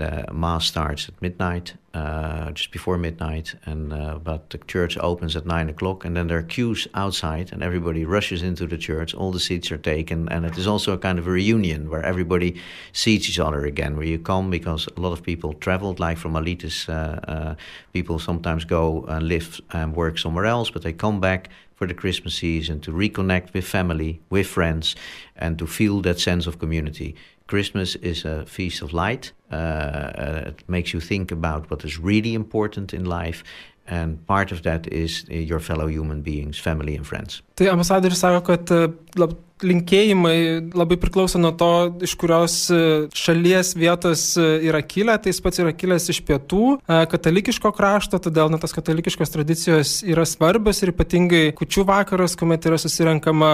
The 0.00 0.32
mass 0.32 0.64
starts 0.66 1.08
at 1.08 1.20
midnight, 1.20 1.74
uh, 1.92 2.50
just 2.52 2.70
before 2.72 2.96
midnight, 2.96 3.54
and 3.66 3.92
uh, 3.92 4.18
but 4.18 4.48
the 4.50 4.58
church 4.58 4.96
opens 4.98 5.36
at 5.36 5.44
nine 5.44 5.68
o'clock, 5.68 6.04
and 6.04 6.16
then 6.16 6.26
there 6.26 6.38
are 6.38 6.48
queues 6.56 6.88
outside, 6.94 7.52
and 7.52 7.62
everybody 7.62 8.04
rushes 8.04 8.42
into 8.42 8.66
the 8.66 8.78
church. 8.78 9.14
All 9.14 9.30
the 9.30 9.40
seats 9.40 9.70
are 9.70 9.82
taken, 9.94 10.28
and 10.30 10.46
it 10.46 10.56
is 10.56 10.66
also 10.66 10.92
a 10.94 10.98
kind 10.98 11.18
of 11.18 11.26
a 11.26 11.30
reunion 11.30 11.90
where 11.90 12.02
everybody 12.02 12.54
sees 12.92 13.28
each 13.28 13.38
other 13.38 13.66
again. 13.66 13.96
Where 13.96 14.06
you 14.06 14.18
come 14.18 14.50
because 14.50 14.88
a 14.96 15.00
lot 15.00 15.12
of 15.12 15.22
people 15.22 15.52
traveled, 15.52 16.00
like 16.00 16.18
from 16.18 16.32
Alitis, 16.32 16.88
uh, 16.88 17.20
uh, 17.32 17.54
people 17.92 18.18
sometimes 18.18 18.64
go 18.64 19.04
and 19.08 19.28
live 19.28 19.60
and 19.72 19.94
work 19.94 20.18
somewhere 20.18 20.46
else, 20.46 20.70
but 20.70 20.82
they 20.82 20.94
come 20.94 21.20
back 21.20 21.50
for 21.74 21.86
the 21.86 21.94
Christmas 21.94 22.34
season 22.34 22.80
to 22.80 22.90
reconnect 22.92 23.54
with 23.54 23.64
family, 23.64 24.20
with 24.30 24.46
friends, 24.46 24.96
and 25.36 25.58
to 25.58 25.66
feel 25.66 26.02
that 26.02 26.20
sense 26.20 26.46
of 26.46 26.58
community. 26.58 27.14
Christmas 27.50 27.96
is 27.96 28.24
a 28.24 28.46
feast 28.46 28.80
of 28.80 28.92
light. 28.92 29.32
Uh, 29.50 29.54
uh, 29.54 30.42
it 30.46 30.62
makes 30.68 30.94
you 30.94 31.00
think 31.00 31.32
about 31.32 31.68
what 31.68 31.84
is 31.84 31.98
really 31.98 32.32
important 32.34 32.94
in 32.94 33.04
life. 33.04 33.42
And 33.88 34.24
part 34.26 34.52
of 34.52 34.62
that 34.62 34.86
is 34.92 35.24
uh, 35.28 35.34
your 35.34 35.58
fellow 35.58 35.88
human 35.88 36.22
beings, 36.22 36.60
family 36.60 36.94
and 36.94 37.04
friends. 37.04 37.42
Tai 37.60 37.68
ambasadorius 37.74 38.22
sako, 38.24 38.40
kad 38.46 38.70
uh, 38.72 38.88
lab, 39.20 39.36
linkėjimai 39.64 40.72
labai 40.76 40.96
priklauso 41.00 41.40
nuo 41.40 41.52
to, 41.56 41.70
iš 42.04 42.14
kurios 42.20 42.54
e, 42.72 42.80
šalies 43.16 43.74
vietos 43.78 44.24
e, 44.40 44.46
yra 44.68 44.80
kilę. 44.86 45.16
Tai 45.20 45.32
jis 45.32 45.40
pats 45.44 45.60
yra 45.62 45.72
kilęs 45.76 46.08
iš 46.12 46.20
pietų 46.26 46.76
e, 46.78 47.00
katalikiško 47.10 47.72
krašto, 47.76 48.20
todėl 48.22 48.50
na, 48.52 48.60
tos 48.60 48.74
katalikiškos 48.76 49.34
tradicijos 49.34 49.94
yra 50.06 50.26
svarbios 50.28 50.80
ir 50.82 50.94
ypatingai 50.94 51.42
kučių 51.58 51.84
vakaras, 51.88 52.36
kuomet 52.40 52.68
yra 52.68 52.78
susirenkama 52.80 53.52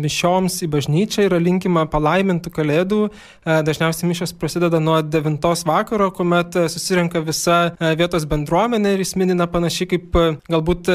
mišioms 0.00 0.60
į 0.64 0.70
bažnyčią, 0.74 1.26
yra 1.28 1.40
linkima 1.42 1.84
palaimintų 1.90 2.52
kalėdų. 2.54 3.00
Dažniausiai 3.44 4.08
mišios 4.08 4.34
prasideda 4.38 4.80
nuo 4.82 5.00
9 5.02 5.64
vakaro, 5.66 6.10
kuomet 6.14 6.56
susirenka 6.72 7.22
visa 7.24 7.74
vietos 7.98 8.26
bendruomenė 8.30 8.94
ir 8.94 9.04
jis 9.04 9.14
minina 9.20 9.48
panašiai 9.50 9.90
kaip 9.94 10.18
galbūt 10.50 10.90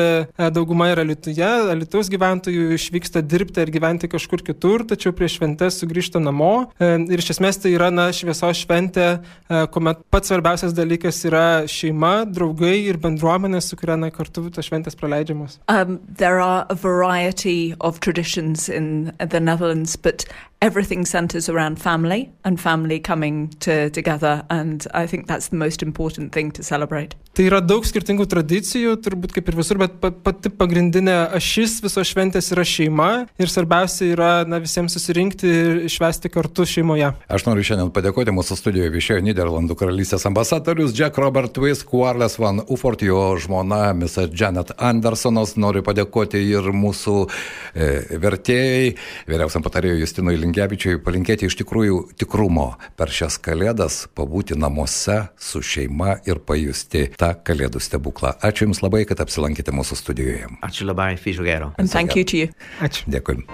dauguma 0.56 0.92
yra 0.94 1.06
Lietuvoje, 1.08 1.76
Lietuvos 1.80 2.12
gyventojų 2.30 2.76
išvyksta 2.76 3.22
dirbti 3.26 3.64
ir 3.64 3.72
gyventi 3.74 4.10
kažkur 4.10 4.44
kitur, 4.46 4.84
tačiau 4.88 5.14
prieš 5.16 5.40
šventės 5.40 5.80
sugrįžta 5.82 6.22
namo. 6.22 6.70
E, 6.78 6.92
ir 7.10 7.20
iš 7.20 7.34
esmės 7.36 7.58
tai 7.62 7.74
yra 7.74 7.90
na, 7.90 8.10
šviesos 8.14 8.62
šventė, 8.62 9.08
e, 9.50 9.64
kuomet 9.74 10.04
pats 10.14 10.30
svarbiausias 10.30 10.76
dalykas 10.78 11.24
yra 11.26 11.66
šeima, 11.70 12.26
draugai 12.30 12.86
ir 12.86 13.00
bendruomenė, 13.02 13.62
su 13.62 13.80
kuria 13.80 13.98
na, 13.98 14.12
kartu 14.14 14.46
tos 14.54 14.70
šventės 14.70 14.98
praleidžiamos. 15.00 15.60
Um, 15.68 16.00
there 16.06 16.40
are 16.40 16.66
a 16.70 16.76
variety 16.76 17.76
of 17.80 18.00
traditions 18.00 18.70
in 18.70 19.12
the 19.18 19.40
Netherlands, 19.40 19.96
but 19.96 20.26
everything 20.62 21.06
centers 21.06 21.48
around 21.50 21.80
family 21.80 22.30
and 22.44 22.60
family 22.60 23.00
coming 23.00 23.50
to, 23.60 23.90
together. 23.90 24.44
And 24.50 24.86
I 24.94 25.08
think 25.08 25.28
that's 25.28 25.48
the 25.50 25.56
most 25.56 25.82
important 25.82 26.34
thing 26.34 26.52
to 26.52 26.64
celebrate. 26.64 27.16
Tai 27.38 27.46
yra 27.48 27.60
daug 27.64 27.86
skirtingų 27.88 28.26
tradicijų, 28.28 28.98
turbūt 29.00 29.32
kaip 29.32 29.48
ir 29.48 29.56
visur, 29.56 29.78
bet 29.80 29.94
pati 30.26 30.50
pagrindinė 30.52 31.14
ašis 31.38 31.78
visos 31.80 32.10
šventės 32.10 32.50
yra 32.52 32.66
šeima 32.68 33.10
ir 33.40 33.52
svarbiausia 33.52 34.10
yra 34.12 34.32
na, 34.50 34.60
visiems 34.60 34.98
susirinkti 34.98 35.48
ir 35.48 35.78
švesti 35.94 36.32
kartu 36.34 36.66
šeimoje. 36.68 37.14
Aš 37.32 37.46
noriu 37.48 37.64
šiandien 37.64 37.94
padėkoti 37.96 38.34
mūsų 38.36 38.58
studijoje 38.60 38.92
viešėjo 38.98 39.22
Niderlandų 39.30 39.78
karalystės 39.80 40.28
ambasadorius 40.28 40.92
Jack 40.98 41.22
Robert 41.22 41.54
Twist, 41.56 41.86
Kuarles 41.88 42.36
Van 42.42 42.60
Ufort, 42.68 43.06
jo 43.08 43.22
žmona 43.40 43.94
Mrs. 43.94 44.34
Janet 44.36 44.74
Andersonas. 44.76 45.56
Noriu 45.56 45.86
padėkoti 45.86 46.44
ir 46.44 46.68
mūsų 46.76 47.16
e, 47.24 47.90
vertėjai, 48.20 48.92
vyriausiam 49.30 49.64
patarėjui 49.64 50.04
Justinui 50.04 50.36
Linkevičiui, 50.50 50.98
palinkėti 51.06 51.46
iš 51.46 51.60
tikrųjų 51.60 52.00
tikrumo 52.18 52.72
per 52.98 53.12
šias 53.14 53.38
kalėdas, 53.38 54.08
pabūti 54.18 54.58
namuose 54.58 55.20
su 55.38 55.62
šeima 55.62 56.16
ir 56.26 56.42
pajusti 56.42 57.06
tą 57.20 57.36
kalėdų 57.46 57.82
stebuklą. 57.84 58.34
Ačiū 58.42 58.66
Jums 58.66 58.82
labai, 58.82 59.04
kad 59.06 59.22
apsilankėte 59.22 59.76
mūsų 59.76 60.00
studijoje. 60.00 60.50
Ačiū 60.66 60.90
labai, 60.90 61.14
Fižo 61.22 61.46
gero. 61.46 61.70
And 61.78 61.92
thank 61.92 62.18
you 62.18 62.26
to 62.26 62.42
you. 62.42 62.50
Ačiū. 62.82 63.06
Dėkui. 63.06 63.46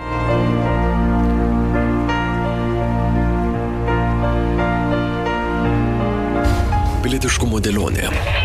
Pilietiškumo 7.04 7.60
dėlionė. 7.60 8.45